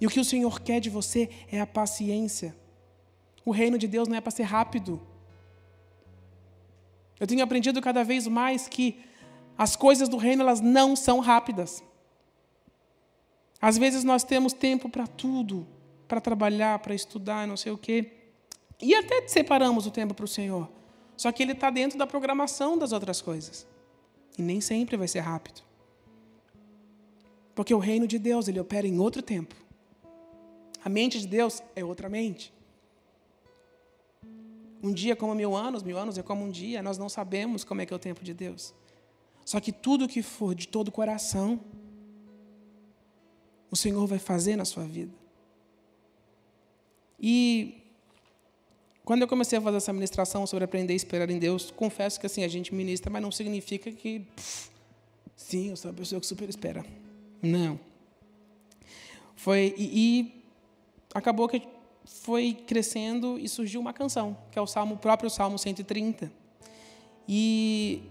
E 0.00 0.06
o 0.06 0.08
que 0.08 0.20
o 0.20 0.24
Senhor 0.24 0.60
quer 0.60 0.78
de 0.78 0.88
você 0.88 1.28
é 1.50 1.60
a 1.60 1.66
paciência. 1.66 2.54
O 3.44 3.50
reino 3.50 3.76
de 3.76 3.88
Deus 3.88 4.06
não 4.06 4.14
é 4.14 4.20
para 4.20 4.30
ser 4.30 4.44
rápido. 4.44 5.04
Eu 7.18 7.26
tenho 7.26 7.42
aprendido 7.42 7.82
cada 7.82 8.04
vez 8.04 8.28
mais 8.28 8.68
que 8.68 9.00
as 9.58 9.74
coisas 9.74 10.08
do 10.08 10.18
reino 10.18 10.42
elas 10.42 10.60
não 10.60 10.94
são 10.94 11.18
rápidas. 11.18 11.82
Às 13.60 13.76
vezes 13.76 14.04
nós 14.04 14.22
temos 14.22 14.52
tempo 14.52 14.88
para 14.88 15.08
tudo, 15.08 15.66
para 16.06 16.20
trabalhar, 16.20 16.78
para 16.78 16.94
estudar, 16.94 17.44
não 17.48 17.56
sei 17.56 17.72
o 17.72 17.76
quê. 17.76 18.15
E 18.80 18.94
até 18.94 19.26
separamos 19.26 19.86
o 19.86 19.90
tempo 19.90 20.14
para 20.14 20.24
o 20.24 20.28
Senhor. 20.28 20.68
Só 21.16 21.32
que 21.32 21.42
ele 21.42 21.52
está 21.52 21.70
dentro 21.70 21.98
da 21.98 22.06
programação 22.06 22.76
das 22.76 22.92
outras 22.92 23.22
coisas. 23.22 23.66
E 24.38 24.42
nem 24.42 24.60
sempre 24.60 24.96
vai 24.96 25.08
ser 25.08 25.20
rápido. 25.20 25.62
Porque 27.54 27.72
o 27.72 27.78
reino 27.78 28.06
de 28.06 28.18
Deus, 28.18 28.48
ele 28.48 28.60
opera 28.60 28.86
em 28.86 28.98
outro 28.98 29.22
tempo. 29.22 29.54
A 30.84 30.88
mente 30.88 31.18
de 31.18 31.26
Deus 31.26 31.62
é 31.74 31.82
outra 31.82 32.08
mente. 32.08 32.52
Um 34.82 34.92
dia 34.92 35.16
como 35.16 35.34
mil 35.34 35.56
anos, 35.56 35.82
mil 35.82 35.96
anos 35.96 36.18
é 36.18 36.22
como 36.22 36.44
um 36.44 36.50
dia, 36.50 36.82
nós 36.82 36.98
não 36.98 37.08
sabemos 37.08 37.64
como 37.64 37.80
é 37.80 37.86
que 37.86 37.92
é 37.94 37.96
o 37.96 37.98
tempo 37.98 38.22
de 38.22 38.34
Deus. 38.34 38.74
Só 39.44 39.58
que 39.58 39.72
tudo 39.72 40.06
que 40.06 40.22
for 40.22 40.54
de 40.54 40.68
todo 40.68 40.88
o 40.88 40.92
coração, 40.92 41.58
o 43.70 43.76
Senhor 43.76 44.06
vai 44.06 44.18
fazer 44.18 44.54
na 44.54 44.64
sua 44.64 44.84
vida. 44.84 45.14
E 47.18 47.85
quando 49.06 49.22
eu 49.22 49.28
comecei 49.28 49.56
a 49.56 49.62
fazer 49.62 49.76
essa 49.76 49.92
ministração 49.92 50.44
sobre 50.48 50.64
aprender 50.64 50.92
a 50.92 50.96
esperar 50.96 51.30
em 51.30 51.38
Deus, 51.38 51.70
confesso 51.70 52.18
que 52.18 52.26
assim, 52.26 52.42
a 52.42 52.48
gente 52.48 52.74
ministra, 52.74 53.08
mas 53.08 53.22
não 53.22 53.30
significa 53.30 53.92
que, 53.92 54.18
pff, 54.34 54.68
sim, 55.36 55.70
eu 55.70 55.76
sou 55.76 55.92
a 55.92 55.94
pessoa 55.94 56.20
que 56.20 56.26
super 56.26 56.48
espera. 56.48 56.84
Não. 57.40 57.78
Foi, 59.36 59.72
e, 59.78 59.84
e, 59.94 60.44
acabou 61.14 61.48
que 61.48 61.62
foi 62.04 62.52
crescendo 62.66 63.38
e 63.38 63.48
surgiu 63.48 63.80
uma 63.80 63.92
canção, 63.92 64.36
que 64.50 64.58
é 64.58 64.62
o 64.62 64.66
salmo, 64.66 64.96
o 64.96 64.98
próprio 64.98 65.30
Salmo 65.30 65.56
130. 65.56 66.32
E 67.28 68.02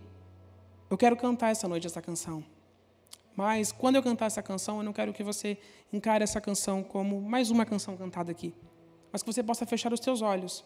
eu 0.90 0.98
quero 0.98 1.18
cantar 1.18 1.50
essa 1.50 1.68
noite 1.68 1.86
essa 1.86 2.02
canção. 2.02 2.42
Mas 3.36 3.74
quando 3.74 3.98
eu 3.98 4.02
cantar 4.02 4.28
essa 4.28 4.42
canção, 4.42 4.78
eu 4.78 4.84
não 4.84 4.94
quero 4.94 5.12
que 5.12 5.24
você 5.24 5.58
encare 5.92 6.24
essa 6.24 6.40
canção 6.40 6.82
como 6.82 7.22
mais 7.22 7.52
uma 7.52 7.66
canção 7.66 7.98
cantada 7.98 8.32
aqui. 8.32 8.54
Mas 9.12 9.22
que 9.22 9.34
você 9.34 9.44
possa 9.44 9.66
fechar 9.66 9.92
os 9.92 10.00
seus 10.00 10.22
olhos 10.22 10.64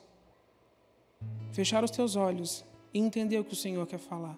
fechar 1.52 1.84
os 1.84 1.92
teus 1.92 2.16
olhos 2.16 2.64
e 2.94 3.00
entender 3.00 3.40
o 3.40 3.44
que 3.44 3.54
o 3.54 3.56
Senhor 3.56 3.86
quer 3.86 4.00
falar. 4.00 4.38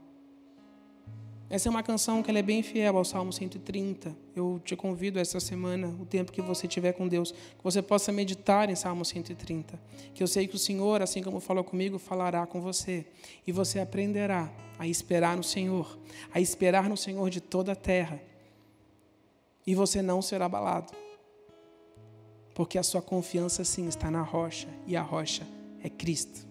Essa 1.52 1.67
é 1.67 1.70
uma 1.70 1.84
canção 1.84 2.24
que 2.24 2.32
é 2.32 2.41
bem 2.41 2.63
fiel 2.63 2.96
ao 2.96 3.04
Salmo 3.04 3.34
130. 3.34 4.15
Eu 4.34 4.62
te 4.63 4.74
convido 4.74 5.20
essa 5.20 5.38
semana, 5.38 5.89
o 6.00 6.06
tempo 6.06 6.32
que 6.32 6.41
você 6.41 6.65
tiver 6.65 6.94
com 6.94 7.10
Deus, 7.10 7.34
que 7.34 7.62
você 7.62 7.82
possa 7.82 8.10
meditar 8.10 8.70
em 8.70 8.76
Salmo 8.76 9.04
130. 9.04 9.78
Que 10.13 10.24
eu 10.24 10.28
sei 10.28 10.48
que 10.48 10.56
o 10.56 10.58
Senhor, 10.58 11.02
assim 11.02 11.22
como 11.22 11.41
falou 11.41 11.62
comigo, 11.62 12.00
falará 12.00 12.48
com 12.48 12.62
você. 12.62 13.06
E 13.46 13.52
você 13.52 13.82
aprenderá 13.82 14.50
a 14.80 14.88
esperar 14.88 15.36
no 15.36 15.44
Senhor, 15.44 16.00
a 16.34 16.39
esperar 16.39 16.88
no 16.88 16.96
Senhor 16.96 17.30
de 17.30 17.41
toda 17.41 17.74
a 17.74 17.76
terra. 17.76 18.22
E 19.67 19.76
você 19.76 20.02
não 20.02 20.22
será 20.22 20.46
abalado. 20.46 20.94
Porque 22.56 22.78
a 22.78 22.84
sua 22.84 23.02
confiança, 23.02 23.65
sim, 23.65 23.89
está 23.89 24.10
na 24.10 24.22
rocha, 24.22 24.70
e 24.88 24.96
a 24.96 25.02
rocha 25.02 25.46
é 25.84 25.89
Cristo. 25.89 26.51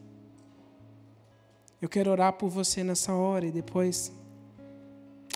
Eu 1.81 1.89
quero 1.89 2.11
orar 2.11 2.35
por 2.35 2.49
você 2.49 2.85
nessa 2.85 3.15
hora 3.15 3.47
e 3.47 3.51
depois 3.51 4.13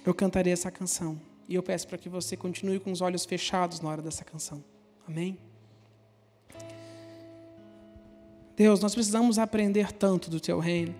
eu 0.04 0.12
cantarei 0.12 0.52
essa 0.52 0.70
canção. 0.70 1.18
E 1.48 1.54
eu 1.54 1.62
peço 1.62 1.88
para 1.88 1.98
que 1.98 2.08
você 2.08 2.36
continue 2.36 2.78
com 2.78 2.92
os 2.92 3.00
olhos 3.00 3.24
fechados 3.24 3.80
na 3.80 3.88
hora 3.88 4.02
dessa 4.02 4.24
canção. 4.24 4.62
Amém? 5.08 5.38
Deus, 8.56 8.80
nós 8.80 8.94
precisamos 8.94 9.38
aprender 9.38 9.90
tanto 9.92 10.30
do 10.30 10.38
teu 10.38 10.58
reino. 10.58 10.94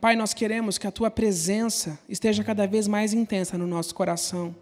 Pai, 0.00 0.14
nós 0.14 0.32
queremos 0.32 0.78
que 0.78 0.86
a 0.86 0.92
tua 0.92 1.10
presença 1.10 1.98
esteja 2.08 2.44
cada 2.44 2.66
vez 2.66 2.86
mais 2.86 3.12
intensa 3.12 3.58
no 3.58 3.66
nosso 3.66 3.94
coração. 3.94 4.54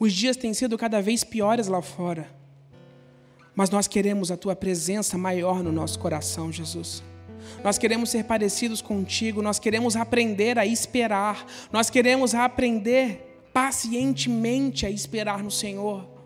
Os 0.00 0.12
dias 0.12 0.36
têm 0.36 0.52
sido 0.52 0.76
cada 0.76 1.00
vez 1.00 1.22
piores 1.22 1.68
lá 1.68 1.80
fora. 1.80 2.28
Mas 3.54 3.70
nós 3.70 3.86
queremos 3.86 4.30
a 4.30 4.36
tua 4.36 4.56
presença 4.56 5.16
maior 5.16 5.62
no 5.62 5.70
nosso 5.70 5.98
coração, 5.98 6.50
Jesus. 6.50 7.02
Nós 7.62 7.78
queremos 7.78 8.10
ser 8.10 8.24
parecidos 8.24 8.80
contigo, 8.80 9.42
nós 9.42 9.58
queremos 9.58 9.96
aprender 9.96 10.58
a 10.58 10.66
esperar, 10.66 11.46
nós 11.72 11.90
queremos 11.90 12.34
aprender 12.34 13.48
pacientemente 13.52 14.84
a 14.84 14.90
esperar 14.90 15.42
no 15.42 15.50
Senhor. 15.50 16.16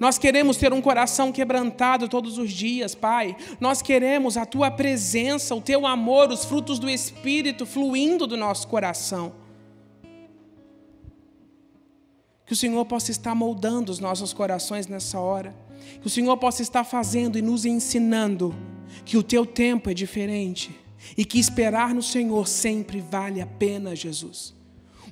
Nós 0.00 0.18
queremos 0.18 0.56
ter 0.56 0.72
um 0.72 0.80
coração 0.80 1.30
quebrantado 1.30 2.08
todos 2.08 2.38
os 2.38 2.50
dias, 2.50 2.94
Pai. 2.94 3.36
Nós 3.60 3.82
queremos 3.82 4.36
a 4.36 4.46
tua 4.46 4.70
presença, 4.70 5.54
o 5.54 5.60
teu 5.60 5.86
amor, 5.86 6.30
os 6.30 6.44
frutos 6.44 6.78
do 6.78 6.88
Espírito 6.88 7.66
fluindo 7.66 8.26
do 8.26 8.36
nosso 8.36 8.66
coração. 8.66 9.32
Que 12.46 12.52
o 12.52 12.56
Senhor 12.56 12.84
possa 12.84 13.10
estar 13.10 13.34
moldando 13.34 13.90
os 13.90 13.98
nossos 13.98 14.32
corações 14.32 14.86
nessa 14.86 15.18
hora. 15.18 15.54
Que 16.00 16.06
o 16.06 16.10
Senhor 16.10 16.36
possa 16.36 16.62
estar 16.62 16.84
fazendo 16.84 17.38
e 17.38 17.42
nos 17.42 17.64
ensinando 17.64 18.54
que 19.04 19.16
o 19.16 19.22
teu 19.22 19.44
tempo 19.44 19.90
é 19.90 19.94
diferente 19.94 20.78
e 21.16 21.24
que 21.24 21.38
esperar 21.38 21.94
no 21.94 22.02
Senhor 22.02 22.46
sempre 22.48 23.00
vale 23.00 23.40
a 23.40 23.46
pena, 23.46 23.94
Jesus. 23.94 24.54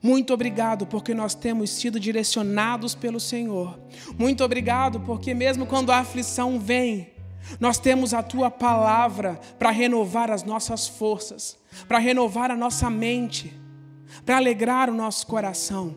Muito 0.02 0.34
obrigado 0.34 0.86
porque 0.86 1.14
nós 1.14 1.34
temos 1.34 1.70
sido 1.70 2.00
direcionados 2.00 2.94
pelo 2.94 3.20
Senhor. 3.20 3.78
Muito 4.18 4.42
obrigado 4.42 5.00
porque, 5.00 5.32
mesmo 5.32 5.64
quando 5.66 5.90
a 5.90 5.98
aflição 5.98 6.58
vem, 6.58 7.12
nós 7.60 7.78
temos 7.78 8.12
a 8.14 8.22
tua 8.22 8.50
palavra 8.50 9.40
para 9.58 9.70
renovar 9.70 10.30
as 10.30 10.42
nossas 10.42 10.88
forças, 10.88 11.58
para 11.86 11.98
renovar 11.98 12.50
a 12.50 12.56
nossa 12.56 12.90
mente, 12.90 13.52
para 14.24 14.38
alegrar 14.38 14.90
o 14.90 14.94
nosso 14.94 15.26
coração. 15.26 15.94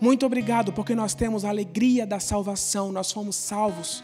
Muito 0.00 0.24
obrigado 0.24 0.72
porque 0.72 0.94
nós 0.94 1.14
temos 1.14 1.44
a 1.44 1.50
alegria 1.50 2.06
da 2.06 2.20
salvação, 2.20 2.90
nós 2.92 3.12
fomos 3.12 3.36
salvos 3.36 4.02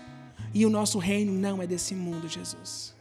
e 0.59 0.67
o 0.67 0.71
nosso 0.71 0.99
reino 0.99 1.33
não 1.33 1.63
é 1.63 1.69
desse 1.69 1.95
mundo, 1.95 2.29
Jesus. 2.29 2.98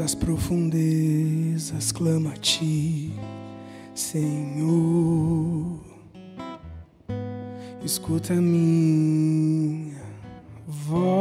Nas 0.00 0.14
profundezas 0.14 1.92
clama 1.92 2.30
a 2.30 2.36
ti, 2.36 3.12
Senhor. 3.94 5.78
Escuta 7.84 8.32
minha 8.32 10.00
voz. 10.66 11.20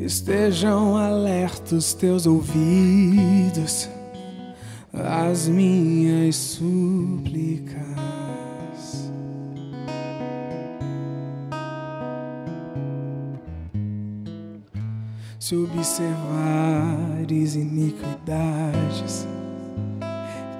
Estejam 0.00 0.96
alertos 0.96 1.92
teus 1.92 2.24
ouvidos 2.26 3.90
às 4.90 5.48
minhas 5.48 6.34
súplicas. 6.34 8.05
Se 15.46 15.54
observares 15.54 17.54
iniquidades, 17.54 19.28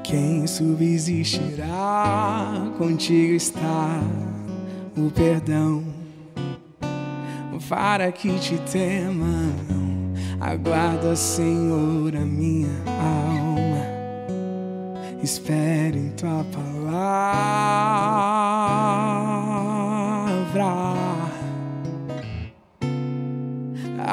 quem 0.04 0.46
subsistirá? 0.46 2.70
Contigo 2.78 3.34
está 3.34 4.00
o 4.96 5.10
perdão, 5.10 5.82
para 7.68 8.12
que 8.12 8.38
te 8.38 8.56
temam. 8.58 9.50
Aguarda, 10.40 11.16
Senhor, 11.16 12.14
a 12.14 12.24
minha 12.24 12.70
alma, 12.86 13.84
espere 15.20 15.98
em 15.98 16.10
tua 16.10 16.44
palavra. 16.44 16.76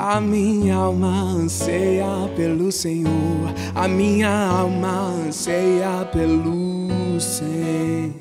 A 0.06 0.20
minha 0.20 0.76
alma 0.76 1.08
anseia 1.08 2.30
pelo 2.36 2.74
Senhor, 2.74 3.54
a 3.74 3.88
minha 3.88 4.30
alma 4.30 5.14
anseia 5.28 6.04
pelo 6.12 7.22
Senhor. 7.22 8.12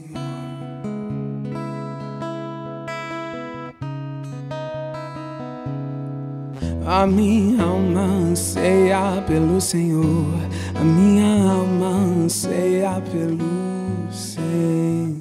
A 6.86 7.04
minha 7.04 7.64
alma 7.64 8.00
anseia 8.30 9.20
pelo 9.26 9.60
Senhor, 9.60 10.38
a 10.76 10.84
minha 10.84 11.50
alma 11.50 11.88
anseia 11.88 13.02
pelo 13.10 14.08
Senhor. 14.12 15.12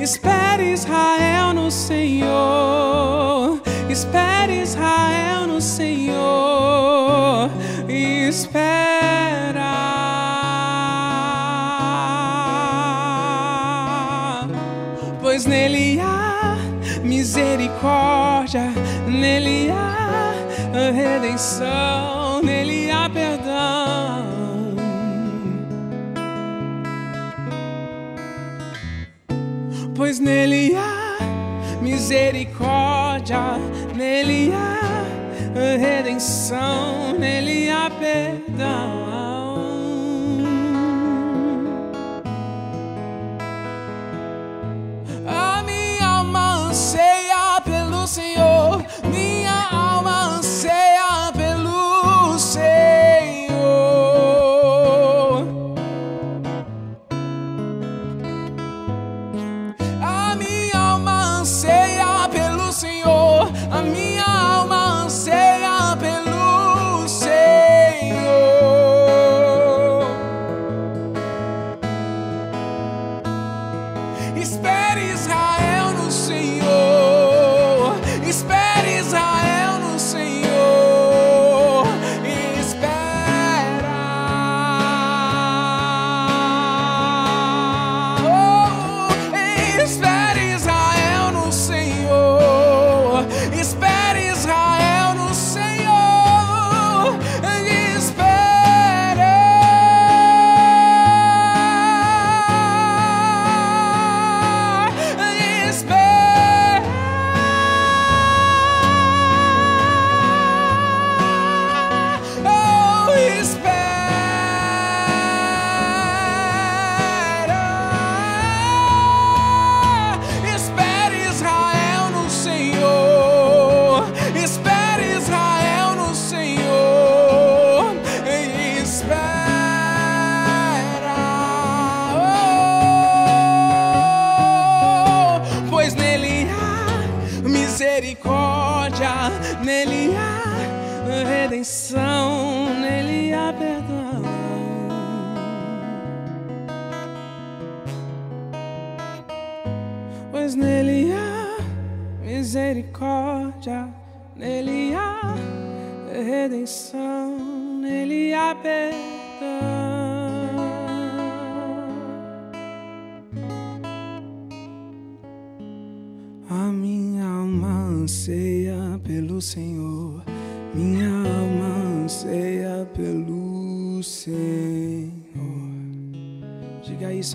Espere 0.00 0.72
Israel 0.72 1.54
no 1.54 1.70
Senhor. 1.70 3.62
Espere 3.88 4.62
Israel 4.62 5.46
no 5.46 5.60
Senhor. 5.60 7.50
Espera. 7.88 9.14
Misericórdia, 17.84 18.72
nele 19.06 19.70
há 19.70 20.32
redenção, 20.92 22.42
nele 22.42 22.90
há 22.90 23.10
perdão. 23.10 24.24
Pois 29.94 30.18
nele 30.18 30.74
há 30.74 31.18
misericórdia, 31.82 33.38
nele 33.94 34.50
há 34.54 35.76
redenção, 35.78 37.12
nele 37.18 37.70
há 37.70 37.90
perdão. 37.90 39.03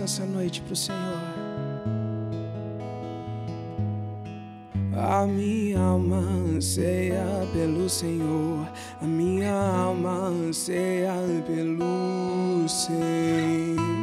Essa 0.04 0.24
noite 0.24 0.60
para 0.62 0.72
o 0.72 0.76
Senhor. 0.76 1.00
A 4.96 5.26
minha 5.26 5.80
alma 5.80 6.18
anseia 6.18 7.24
pelo 7.52 7.88
Senhor, 7.88 8.68
a 9.00 9.06
minha 9.06 9.52
alma 9.52 10.28
anseia 10.28 11.12
pelo 11.46 12.68
Senhor. 12.68 13.99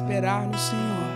Esperar 0.00 0.46
no 0.46 0.58
Senhor. 0.58 1.10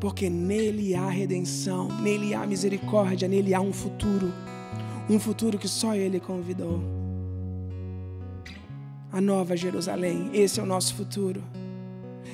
Porque 0.00 0.28
nele 0.28 0.94
há 0.94 1.08
redenção, 1.08 1.88
nele 2.00 2.34
há 2.34 2.44
misericórdia, 2.46 3.28
nele 3.28 3.54
há 3.54 3.60
um 3.60 3.72
futuro. 3.72 4.32
Um 5.08 5.18
futuro 5.18 5.58
que 5.58 5.68
só 5.68 5.94
ele 5.94 6.18
convidou. 6.18 6.82
A 9.12 9.20
nova 9.20 9.56
Jerusalém, 9.56 10.28
esse 10.34 10.58
é 10.58 10.62
o 10.62 10.66
nosso 10.66 10.94
futuro. 10.94 11.42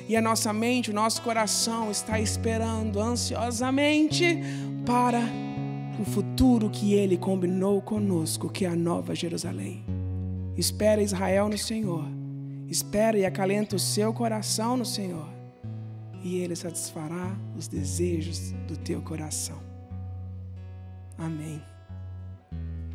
E 0.09 0.15
a 0.17 0.21
nossa 0.21 0.51
mente, 0.51 0.89
o 0.89 0.93
nosso 0.93 1.21
coração 1.21 1.91
está 1.91 2.19
esperando 2.19 2.99
ansiosamente 2.99 4.39
para 4.85 5.21
o 5.99 6.03
futuro 6.03 6.69
que 6.69 6.93
ele 6.93 7.17
combinou 7.17 7.81
conosco, 7.81 8.49
que 8.49 8.65
é 8.65 8.69
a 8.69 8.75
nova 8.75 9.13
Jerusalém. 9.13 9.83
Espera 10.57 11.01
Israel 11.01 11.47
no 11.47 11.57
Senhor. 11.57 12.20
Espera 12.71 13.17
e 13.17 13.25
acalenta 13.25 13.75
o 13.75 13.79
seu 13.79 14.13
coração 14.13 14.77
no 14.77 14.85
Senhor. 14.85 15.27
E 16.23 16.37
ele 16.37 16.55
satisfará 16.55 17.35
os 17.57 17.67
desejos 17.67 18.51
do 18.65 18.77
teu 18.77 19.01
coração. 19.01 19.61
Amém. 21.17 21.61